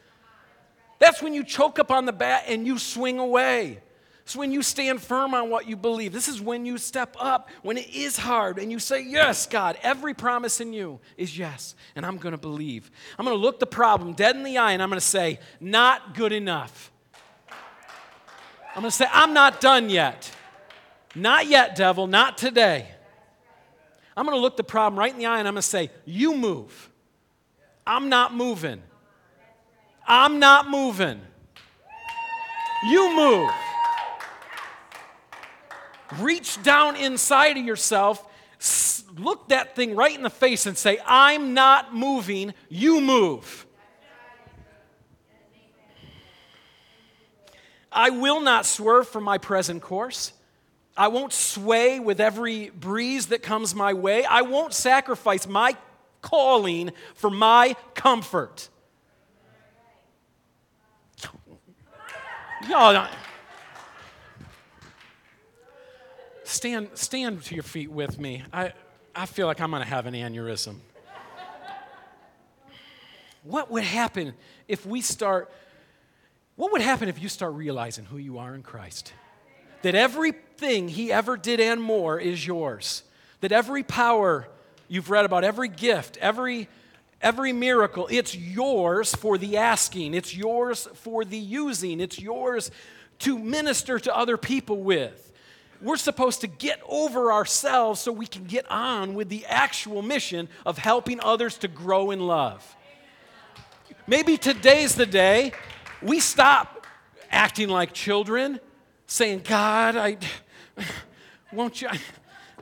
That's 1.00 1.22
when 1.22 1.34
you 1.34 1.44
choke 1.44 1.80
up 1.80 1.92
on 1.92 2.06
the 2.06 2.14
bat 2.14 2.44
and 2.48 2.68
you 2.68 2.78
swing 2.78 3.20
away. 3.20 3.80
It's 4.30 4.36
when 4.36 4.52
you 4.52 4.62
stand 4.62 5.02
firm 5.02 5.34
on 5.34 5.50
what 5.50 5.68
you 5.68 5.76
believe. 5.76 6.14
This 6.14 6.28
is 6.28 6.40
when 6.40 6.64
you 6.64 6.78
step 6.78 7.16
up, 7.20 7.50
when 7.64 7.78
it 7.78 7.90
is 7.90 8.16
hard, 8.16 8.60
and 8.60 8.72
you 8.72 8.78
say, 8.78 9.04
Yes, 9.04 9.48
God, 9.48 9.76
every 9.82 10.14
promise 10.14 10.62
in 10.62 10.72
you 10.72 11.00
is 11.18 11.36
yes, 11.36 11.74
and 11.96 12.06
I'm 12.06 12.18
going 12.18 12.34
to 12.34 12.38
believe. 12.38 12.92
I'm 13.18 13.26
going 13.26 13.36
to 13.36 13.42
look 13.42 13.60
the 13.60 13.66
problem 13.66 14.14
dead 14.14 14.36
in 14.36 14.44
the 14.44 14.60
eye, 14.60 14.74
and 14.74 14.84
I'm 14.84 14.90
going 14.90 15.00
to 15.00 15.06
say, 15.06 15.40
Not 15.60 16.14
good 16.14 16.32
enough. 16.32 16.92
I'm 18.76 18.82
going 18.82 18.92
to 18.92 18.96
say, 18.96 19.06
I'm 19.12 19.34
not 19.34 19.62
done 19.62 19.90
yet. 19.90 20.32
Not 21.16 21.48
yet, 21.48 21.76
devil, 21.76 22.08
not 22.08 22.38
today. 22.38 22.88
I'm 24.16 24.26
going 24.26 24.38
to 24.38 24.42
look 24.42 24.58
the 24.58 24.64
problem 24.64 25.00
right 25.00 25.12
in 25.12 25.18
the 25.18 25.26
eye, 25.26 25.40
and 25.40 25.48
I'm 25.48 25.54
going 25.54 25.62
to 25.62 25.68
say, 25.68 25.90
You 26.06 26.36
move. 26.36 26.90
I'm 27.88 28.10
not 28.10 28.34
moving. 28.34 28.82
I'm 30.08 30.40
not 30.40 30.70
moving. 30.70 31.20
You 32.90 33.16
move 33.16 33.50
reach 36.18 36.62
down 36.64 36.96
inside 36.96 37.58
of 37.58 37.66
yourself, 37.66 38.26
look 39.18 39.50
that 39.50 39.76
thing 39.76 39.96
right 39.96 40.16
in 40.16 40.24
the 40.24 40.30
face, 40.30 40.66
and 40.66 40.78
say, 40.78 41.00
I'm 41.06 41.54
not 41.54 41.94
moving, 41.94 42.54
you 42.70 43.02
move. 43.02 43.66
I 47.92 48.10
will 48.10 48.42
not 48.42 48.66
swerve 48.66 49.08
from 49.08 49.24
my 49.24 49.38
present 49.38 49.82
course. 49.82 50.34
I 50.96 51.08
won't 51.08 51.34
sway 51.34 52.00
with 52.00 52.20
every 52.20 52.70
breeze 52.70 53.28
that 53.28 53.42
comes 53.42 53.74
my 53.74 53.94
way. 53.94 54.26
I 54.26 54.42
won't 54.42 54.74
sacrifice 54.74 55.48
my 55.48 55.76
calling 56.22 56.92
for 57.16 57.30
my 57.30 57.76
comfort. 57.94 58.70
Y'all, 62.68 63.08
Stand, 66.50 66.90
stand 66.96 67.44
to 67.44 67.54
your 67.54 67.64
feet 67.64 67.92
with 67.92 68.18
me. 68.20 68.42
I, 68.52 68.74
I 69.16 69.28
feel 69.28 69.46
like 69.46 69.62
I'm 69.62 69.70
going 69.70 69.84
to 69.84 69.88
have 69.88 70.08
an 70.08 70.16
aneurysm. 70.16 70.78
what 73.44 73.70
would 73.70 73.84
happen 73.84 74.34
if 74.68 74.84
we 74.84 75.02
start, 75.02 75.52
what 76.60 76.74
would 76.74 76.82
happen 76.82 77.08
if 77.08 77.22
you 77.22 77.30
start 77.30 77.54
realizing 77.54 78.04
who 78.04 78.18
you 78.18 78.40
are 78.40 78.54
in 78.54 78.64
Christ? 78.64 79.14
That 79.82 79.96
everything 79.96 80.90
He 80.90 81.10
ever 81.10 81.38
did 81.38 81.62
and 81.62 81.82
more 81.82 82.20
is 82.20 82.46
yours. 82.46 83.04
That 83.40 83.54
every 83.54 83.82
power 83.82 84.46
you've 84.90 85.10
read 85.10 85.24
about, 85.24 85.46
every 85.46 85.70
gift, 85.70 86.18
every 86.18 86.68
every 87.22 87.54
miracle, 87.54 88.10
it's 88.12 88.36
yours 88.36 89.16
for 89.16 89.38
the 89.38 89.56
asking, 89.56 90.14
it's 90.14 90.36
yours 90.36 90.90
for 90.96 91.24
the 91.24 91.38
using, 91.38 92.02
it's 92.02 92.20
yours 92.20 92.72
to 93.20 93.40
minister 93.40 93.98
to 93.98 94.14
other 94.14 94.36
people 94.36 94.84
with 94.84 95.32
we're 95.82 95.96
supposed 95.96 96.42
to 96.42 96.48
get 96.48 96.82
over 96.90 97.32
ourselves 97.32 98.02
so 98.02 98.12
we 98.12 98.28
can 98.28 98.44
get 98.44 98.70
on 98.70 99.14
with 99.14 99.30
the 99.30 99.46
actual 99.46 100.02
mission 100.02 100.50
of 100.66 100.78
helping 100.78 101.22
others 101.22 101.58
to 101.60 101.70
grow 101.70 102.12
in 102.12 102.20
love. 102.20 102.76
Maybe 104.06 104.36
today's 104.38 104.96
the 104.96 105.06
day 105.06 105.54
we 106.02 106.20
stop 106.20 106.88
acting 107.32 107.70
like 107.70 107.94
children, 107.94 108.60
saying, 109.08 109.42
God, 109.44 109.96
I 109.96 110.18
won't 111.52 111.82
you, 111.82 111.90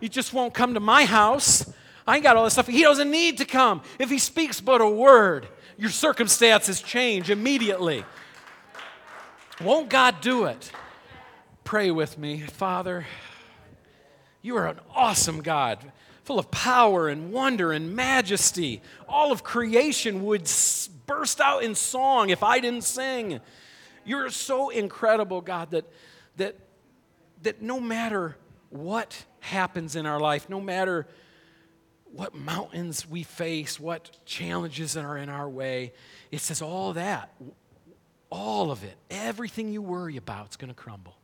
you 0.02 0.10
just 0.10 0.34
won't 0.34 0.54
come 0.54 0.73
to 0.73 0.80
my 0.80 1.06
house. 1.06 1.71
I 2.06 2.15
ain't 2.15 2.23
got 2.23 2.38
all 2.38 2.45
this 2.45 2.54
stuff. 2.54 2.67
He 2.67 2.84
doesn't 2.84 3.12
need 3.12 3.38
to 3.39 3.45
come. 3.45 3.82
If 4.00 4.10
he 4.10 4.17
speaks 4.17 4.62
but 4.62 4.82
a 4.82 4.89
word, 4.89 5.47
your 5.78 5.89
circumstances 5.89 6.82
change 6.82 7.30
immediately. 7.30 8.06
Won't 9.62 9.89
God 9.89 10.21
do 10.21 10.45
it? 10.45 10.71
Pray 11.63 11.91
with 11.91 12.17
me. 12.17 12.39
Father, 12.41 13.06
you 14.41 14.56
are 14.56 14.67
an 14.67 14.80
awesome 14.95 15.41
God, 15.41 15.91
full 16.23 16.39
of 16.39 16.50
power 16.50 17.10
and 17.10 17.34
wonder 17.34 17.73
and 17.73 17.93
majesty. 17.95 18.82
All 19.10 19.32
of 19.32 19.43
creation 19.43 20.23
would 20.23 20.47
burst 21.08 21.41
out 21.41 21.63
in 21.63 21.74
song 21.74 22.30
if 22.30 22.43
I 22.43 22.60
didn't 22.60 22.84
sing. 22.84 23.39
You're 24.06 24.30
so 24.30 24.70
incredible, 24.70 25.41
God, 25.41 25.72
that, 25.72 25.86
that, 26.36 26.56
that 27.41 27.62
no 27.62 27.80
matter 27.80 28.38
what 28.70 29.26
happens 29.39 29.96
in 29.96 30.06
our 30.06 30.20
life, 30.20 30.50
no 30.50 30.62
matter 30.62 31.08
what 32.12 32.36
mountains 32.36 33.08
we 33.08 33.24
face, 33.24 33.80
what 33.80 34.17
challenges 34.26 34.96
are 34.96 35.17
in 35.17 35.30
our 35.30 35.50
way, 35.50 35.93
it 36.32 36.39
says 36.39 36.62
all 36.62 36.93
that, 36.93 37.34
all 38.30 38.72
of 38.72 38.84
it, 38.84 38.96
everything 39.10 39.72
you 39.72 39.82
worry 39.82 40.17
about 40.17 40.50
is 40.52 40.56
going 40.56 40.70
to 40.70 40.76
crumble. 40.76 41.17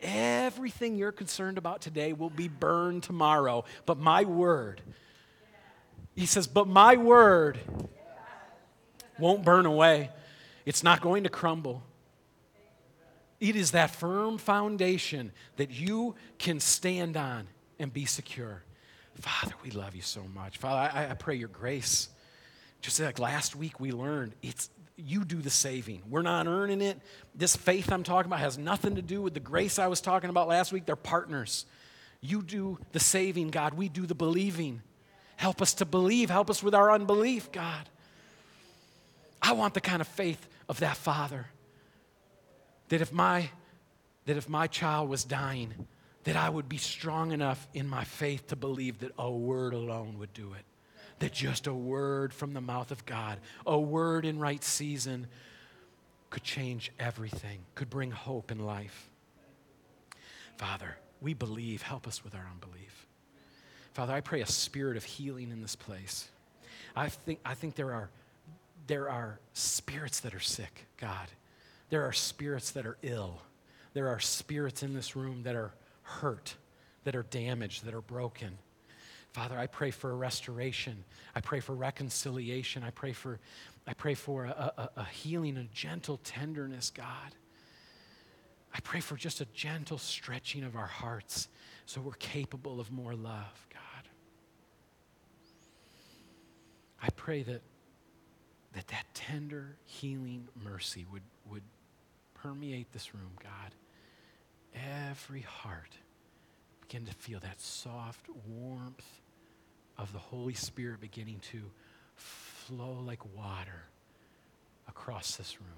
Everything 0.00 0.96
you're 0.96 1.12
concerned 1.12 1.56
about 1.56 1.80
today 1.80 2.12
will 2.12 2.30
be 2.30 2.48
burned 2.48 3.02
tomorrow, 3.02 3.64
but 3.86 3.98
my 3.98 4.24
word, 4.24 4.82
he 6.14 6.26
says, 6.26 6.46
but 6.46 6.68
my 6.68 6.96
word 6.96 7.58
won't 9.18 9.44
burn 9.44 9.66
away. 9.66 10.10
It's 10.66 10.82
not 10.82 11.00
going 11.00 11.24
to 11.24 11.30
crumble. 11.30 11.82
It 13.40 13.56
is 13.56 13.72
that 13.72 13.90
firm 13.90 14.38
foundation 14.38 15.32
that 15.56 15.70
you 15.70 16.14
can 16.38 16.60
stand 16.60 17.16
on 17.16 17.46
and 17.78 17.92
be 17.92 18.04
secure. 18.06 18.62
Father, 19.20 19.54
we 19.62 19.70
love 19.70 19.94
you 19.94 20.02
so 20.02 20.22
much. 20.34 20.58
Father, 20.58 20.90
I, 20.96 21.10
I 21.10 21.14
pray 21.14 21.36
your 21.36 21.48
grace. 21.48 22.08
Just 22.80 23.00
like 23.00 23.18
last 23.18 23.54
week 23.54 23.78
we 23.80 23.92
learned, 23.92 24.34
it's 24.42 24.70
you 24.96 25.24
do 25.24 25.40
the 25.40 25.50
saving. 25.50 26.02
We're 26.08 26.22
not 26.22 26.46
earning 26.46 26.80
it. 26.80 27.00
This 27.34 27.56
faith 27.56 27.92
I'm 27.92 28.02
talking 28.02 28.30
about 28.30 28.40
has 28.40 28.58
nothing 28.58 28.96
to 28.96 29.02
do 29.02 29.22
with 29.22 29.34
the 29.34 29.40
grace 29.40 29.78
I 29.78 29.88
was 29.88 30.00
talking 30.00 30.30
about 30.30 30.48
last 30.48 30.72
week. 30.72 30.86
They're 30.86 30.96
partners. 30.96 31.66
You 32.20 32.42
do 32.42 32.78
the 32.92 33.00
saving, 33.00 33.48
God. 33.48 33.74
We 33.74 33.88
do 33.88 34.06
the 34.06 34.14
believing. 34.14 34.82
Help 35.36 35.60
us 35.60 35.74
to 35.74 35.84
believe. 35.84 36.30
Help 36.30 36.48
us 36.48 36.62
with 36.62 36.74
our 36.74 36.92
unbelief, 36.92 37.50
God. 37.50 37.88
I 39.44 39.52
want 39.52 39.74
the 39.74 39.80
kind 39.80 40.00
of 40.00 40.08
faith 40.08 40.48
of 40.68 40.80
that 40.80 40.96
father 40.96 41.46
that 42.88 43.00
if 43.00 43.12
my 43.12 43.50
that 44.26 44.36
if 44.38 44.48
my 44.48 44.66
child 44.66 45.10
was 45.10 45.22
dying 45.22 45.86
that 46.24 46.36
I 46.36 46.48
would 46.48 46.68
be 46.68 46.78
strong 46.78 47.32
enough 47.32 47.68
in 47.74 47.86
my 47.86 48.04
faith 48.04 48.46
to 48.48 48.56
believe 48.56 49.00
that 49.00 49.12
a 49.18 49.30
word 49.30 49.74
alone 49.74 50.18
would 50.18 50.32
do 50.32 50.54
it. 50.54 50.64
That 51.18 51.32
just 51.32 51.66
a 51.66 51.74
word 51.74 52.32
from 52.32 52.54
the 52.54 52.60
mouth 52.60 52.90
of 52.90 53.04
God, 53.06 53.38
a 53.66 53.78
word 53.78 54.24
in 54.24 54.38
right 54.38 54.64
season, 54.64 55.26
could 56.30 56.42
change 56.42 56.90
everything, 56.98 57.60
could 57.74 57.90
bring 57.90 58.10
hope 58.10 58.50
in 58.50 58.58
life. 58.58 59.10
Father, 60.56 60.96
we 61.20 61.34
believe. 61.34 61.82
Help 61.82 62.08
us 62.08 62.24
with 62.24 62.34
our 62.34 62.48
unbelief. 62.50 63.06
Father, 63.92 64.14
I 64.14 64.20
pray 64.20 64.40
a 64.40 64.46
spirit 64.46 64.96
of 64.96 65.04
healing 65.04 65.50
in 65.50 65.62
this 65.62 65.76
place. 65.76 66.28
I 66.96 67.08
think, 67.10 67.38
I 67.44 67.54
think 67.54 67.74
there, 67.74 67.92
are, 67.92 68.08
there 68.86 69.08
are 69.08 69.40
spirits 69.52 70.20
that 70.20 70.34
are 70.34 70.40
sick, 70.40 70.86
God. 70.98 71.28
There 71.90 72.02
are 72.02 72.12
spirits 72.12 72.70
that 72.72 72.86
are 72.86 72.98
ill. 73.02 73.40
There 73.92 74.08
are 74.08 74.20
spirits 74.20 74.82
in 74.82 74.94
this 74.94 75.16
room 75.16 75.42
that 75.44 75.54
are 75.54 75.72
hurt, 76.02 76.56
that 77.04 77.14
are 77.14 77.22
damaged, 77.22 77.84
that 77.84 77.94
are 77.94 78.00
broken. 78.00 78.58
Father, 79.32 79.58
I 79.58 79.66
pray 79.66 79.90
for 79.90 80.10
a 80.10 80.14
restoration. 80.14 81.04
I 81.34 81.40
pray 81.40 81.60
for 81.60 81.74
reconciliation. 81.74 82.82
I 82.82 82.90
pray 82.90 83.12
for, 83.12 83.40
I 83.86 83.94
pray 83.94 84.14
for 84.14 84.44
a, 84.44 84.72
a, 84.76 84.90
a 85.00 85.04
healing, 85.04 85.56
a 85.56 85.64
gentle 85.64 86.18
tenderness, 86.22 86.90
God. 86.90 87.34
I 88.74 88.80
pray 88.80 89.00
for 89.00 89.16
just 89.16 89.40
a 89.40 89.46
gentle 89.46 89.98
stretching 89.98 90.64
of 90.64 90.76
our 90.76 90.86
hearts 90.86 91.48
so 91.86 92.00
we're 92.00 92.12
capable 92.12 92.80
of 92.80 92.90
more 92.90 93.14
love, 93.14 93.66
God. 93.72 94.08
I 97.02 97.10
pray 97.10 97.42
that 97.42 97.60
that, 98.74 98.88
that 98.88 99.06
tender, 99.14 99.76
healing 99.84 100.48
mercy 100.64 101.06
would, 101.12 101.22
would 101.50 101.62
permeate 102.34 102.92
this 102.92 103.14
room, 103.14 103.32
God 103.42 103.72
every 104.74 105.42
heart 105.42 105.98
begin 106.80 107.06
to 107.06 107.14
feel 107.14 107.40
that 107.40 107.60
soft 107.60 108.26
warmth 108.46 109.20
of 109.96 110.12
the 110.12 110.18
Holy 110.18 110.54
Spirit 110.54 111.00
beginning 111.00 111.40
to 111.52 111.62
flow 112.16 112.98
like 113.04 113.20
water 113.36 113.84
across 114.88 115.36
this 115.36 115.60
room. 115.60 115.70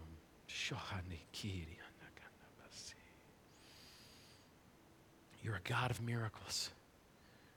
You're 5.42 5.56
a 5.56 5.68
God 5.68 5.92
of 5.92 6.02
miracles. 6.02 6.70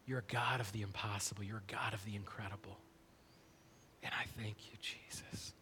You're 0.06 0.20
a 0.20 0.32
God 0.32 0.60
of 0.60 0.72
the 0.74 0.84
impossible. 0.84 1.44
You're 1.44 1.64
a 1.68 1.72
God 1.72 1.96
of 1.96 2.06
the 2.06 2.16
incredible. 2.16 2.78
And 4.04 4.14
I 4.14 4.26
thank 4.42 4.56
you, 4.72 4.78
Jesus. 4.82 5.54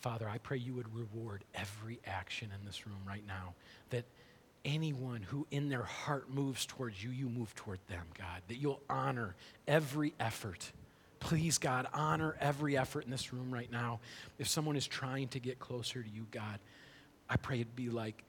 Father, 0.00 0.28
I 0.28 0.38
pray 0.38 0.58
you 0.58 0.74
would 0.74 0.94
reward 0.94 1.44
every 1.54 1.98
action 2.06 2.50
in 2.58 2.66
this 2.66 2.86
room 2.86 3.00
right 3.06 3.26
now. 3.26 3.54
That 3.90 4.04
anyone 4.64 5.22
who 5.22 5.46
in 5.50 5.68
their 5.68 5.82
heart 5.82 6.30
moves 6.30 6.66
towards 6.66 7.02
you, 7.02 7.10
you 7.10 7.28
move 7.28 7.54
toward 7.54 7.78
them, 7.88 8.04
God. 8.18 8.42
That 8.48 8.56
you'll 8.56 8.82
honor 8.88 9.34
every 9.66 10.12
effort. 10.20 10.72
Please, 11.20 11.56
God, 11.56 11.86
honor 11.94 12.36
every 12.38 12.76
effort 12.76 13.04
in 13.04 13.10
this 13.10 13.32
room 13.32 13.50
right 13.50 13.70
now. 13.72 14.00
If 14.38 14.48
someone 14.48 14.76
is 14.76 14.86
trying 14.86 15.28
to 15.28 15.38
get 15.38 15.58
closer 15.58 16.02
to 16.02 16.08
you, 16.08 16.26
God, 16.30 16.58
I 17.30 17.36
pray 17.36 17.56
it'd 17.60 17.74
be 17.74 17.88
like 17.88 18.22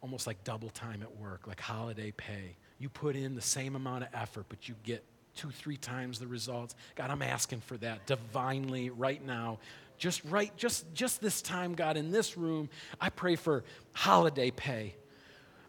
almost 0.00 0.26
like 0.26 0.44
double 0.44 0.70
time 0.70 1.02
at 1.02 1.16
work, 1.16 1.46
like 1.46 1.60
holiday 1.60 2.12
pay. 2.12 2.54
You 2.78 2.88
put 2.88 3.16
in 3.16 3.34
the 3.34 3.42
same 3.42 3.74
amount 3.74 4.04
of 4.04 4.10
effort, 4.14 4.46
but 4.48 4.68
you 4.68 4.74
get 4.84 5.04
two, 5.36 5.50
three 5.50 5.76
times 5.76 6.18
the 6.18 6.26
results. 6.26 6.74
God, 6.94 7.10
I'm 7.10 7.22
asking 7.22 7.60
for 7.60 7.76
that 7.78 8.06
divinely 8.06 8.90
right 8.90 9.24
now 9.24 9.58
just 10.00 10.24
right, 10.24 10.56
just, 10.56 10.92
just 10.94 11.20
this 11.20 11.42
time, 11.42 11.74
God, 11.74 11.96
in 11.96 12.10
this 12.10 12.36
room, 12.36 12.70
I 13.00 13.10
pray 13.10 13.36
for 13.36 13.62
holiday 13.92 14.50
pay. 14.50 14.94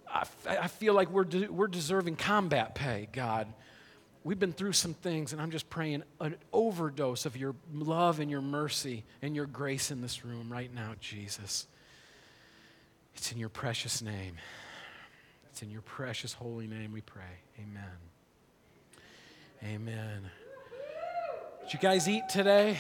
I, 0.10 0.24
I 0.48 0.68
feel 0.68 0.94
like 0.94 1.12
we're, 1.12 1.26
de- 1.26 1.48
we're 1.50 1.68
deserving 1.68 2.16
combat 2.16 2.74
pay, 2.74 3.10
God. 3.12 3.48
We've 4.24 4.40
been 4.40 4.54
through 4.54 4.74
some 4.74 4.94
things, 4.94 5.34
and 5.34 5.42
I'm 5.42 5.52
just 5.52 5.70
praying 5.70 6.04
an 6.22 6.36
overdose 6.54 7.26
of 7.26 7.36
your 7.36 7.56
love 7.74 8.20
and 8.20 8.32
your 8.32 8.42
mercy 8.42 9.04
and 9.22 9.36
your 9.36 9.48
grace 9.48 9.92
in 9.92 10.02
this 10.02 10.24
room 10.24 10.52
right 10.52 10.74
now, 10.74 10.94
Jesus. 11.02 11.68
It's 13.16 13.32
in 13.34 13.38
your 13.38 13.50
precious 13.50 14.02
name. 14.02 14.38
It's 15.50 15.62
in 15.62 15.70
your 15.70 15.82
precious 15.82 16.32
holy 16.34 16.68
name 16.68 16.94
we 16.94 17.02
pray. 17.02 17.42
Amen. 17.60 18.11
Amen. 19.64 20.32
Did 21.64 21.74
you 21.74 21.80
guys 21.80 22.10
eat 22.10 22.24
today? 22.30 22.80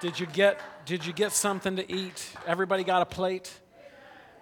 Did 0.00 0.20
you 0.20 0.26
get 0.26 0.60
did 0.86 1.04
you 1.04 1.12
get 1.12 1.32
something 1.32 1.74
to 1.76 1.92
eat? 1.92 2.32
Everybody 2.46 2.84
got 2.84 3.02
a 3.02 3.06
plate? 3.06 3.52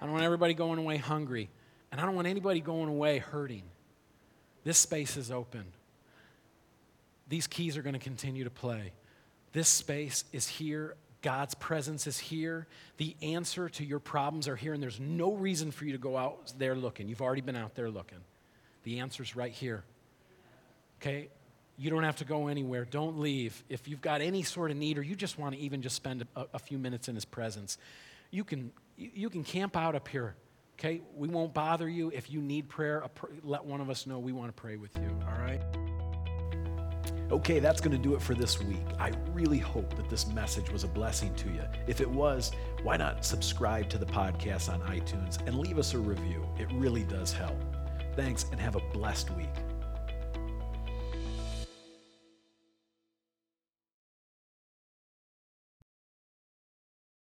I 0.01 0.05
don't 0.05 0.13
want 0.13 0.25
everybody 0.25 0.53
going 0.53 0.79
away 0.79 0.99
hungry. 0.99 1.49
And 1.91 1.99
I 1.99 2.05
don't 2.05 2.15
want 2.15 2.29
anybody 2.29 2.61
going 2.61 2.91
away 2.91 3.19
hurting. 3.19 3.63
This 4.65 4.77
space 4.77 5.17
is 5.17 5.31
open. 5.31 5.65
These 7.29 7.47
keys 7.47 7.79
are 7.79 7.83
going 7.83 7.95
to 7.95 8.01
continue 8.01 8.45
to 8.45 8.51
play. 8.51 8.93
This 9.53 9.69
space 9.69 10.25
is 10.33 10.47
here. 10.47 10.95
God's 11.23 11.55
presence 11.55 12.07
is 12.07 12.19
here. 12.19 12.67
The 12.99 13.17
answer 13.23 13.71
to 13.71 13.85
your 13.85 13.99
problems 13.99 14.47
are 14.47 14.57
here, 14.57 14.75
and 14.75 14.83
there's 14.83 15.01
no 15.01 15.33
reason 15.33 15.71
for 15.71 15.87
you 15.87 15.93
to 15.93 15.99
go 15.99 16.17
out 16.19 16.53
there 16.59 16.75
looking. 16.75 17.09
You've 17.09 17.23
already 17.23 17.41
been 17.41 17.57
out 17.57 17.75
there 17.75 17.91
looking. 17.91 18.19
The 18.85 19.01
answer's 19.01 19.35
right 19.35 19.53
here. 19.53 19.85
Okay? 21.01 21.31
You 21.79 21.91
don't 21.91 22.05
have 22.05 22.17
to 22.17 22.25
go 22.25 22.49
anywhere. 22.49 22.85
Don't 22.85 23.19
leave. 23.19 23.63
If 23.69 23.87
you've 23.89 24.01
got 24.01 24.21
any 24.21 24.43
sort 24.43 24.71
of 24.71 24.77
need 24.77 24.99
or 24.99 25.03
you 25.03 25.15
just 25.15 25.39
want 25.39 25.55
to 25.55 25.61
even 25.61 25.83
just 25.83 25.97
spend 25.97 26.27
a, 26.35 26.47
a 26.55 26.59
few 26.59 26.79
minutes 26.79 27.09
in 27.09 27.15
His 27.15 27.25
presence, 27.25 27.79
you 28.31 28.45
can, 28.45 28.73
you 28.97 29.29
can 29.29 29.45
camp 29.45 29.77
out 29.77 29.95
up 29.95 30.09
here. 30.09 30.35
Okay? 30.79 31.03
We 31.15 31.29
won't 31.29 31.55
bother 31.55 31.89
you. 31.89 32.11
If 32.15 32.31
you 32.31 32.41
need 32.41 32.69
prayer, 32.69 33.03
pr- 33.15 33.27
let 33.43 33.65
one 33.65 33.81
of 33.81 33.91
us 33.91 34.07
know. 34.07 34.19
We 34.19 34.33
want 34.33 34.49
to 34.55 34.61
pray 34.61 34.77
with 34.77 34.97
you. 34.97 35.09
All 35.27 35.39
right? 35.39 35.61
Okay, 37.31 37.59
that's 37.59 37.81
going 37.81 37.97
to 37.97 38.03
do 38.03 38.15
it 38.15 38.23
for 38.23 38.35
this 38.35 38.63
week. 38.63 38.85
I 39.01 39.11
really 39.33 39.59
hope 39.59 39.97
that 39.97 40.09
this 40.09 40.29
message 40.29 40.71
was 40.71 40.85
a 40.85 40.89
blessing 40.89 41.35
to 41.35 41.49
you. 41.49 41.63
If 41.89 42.01
it 42.01 42.09
was, 42.09 42.53
why 42.85 42.97
not 42.97 43.25
subscribe 43.25 43.89
to 43.91 43.99
the 43.99 44.07
podcast 44.07 44.73
on 44.73 44.81
iTunes 44.83 45.45
and 45.47 45.59
leave 45.59 45.77
us 45.77 45.93
a 45.95 45.99
review? 45.99 46.47
It 46.57 46.69
really 46.73 47.03
does 47.03 47.33
help. 47.33 47.57
Thanks 48.15 48.47
and 48.53 48.61
have 48.61 48.77
a 48.77 48.81
blessed 48.93 49.31
week. 49.33 49.51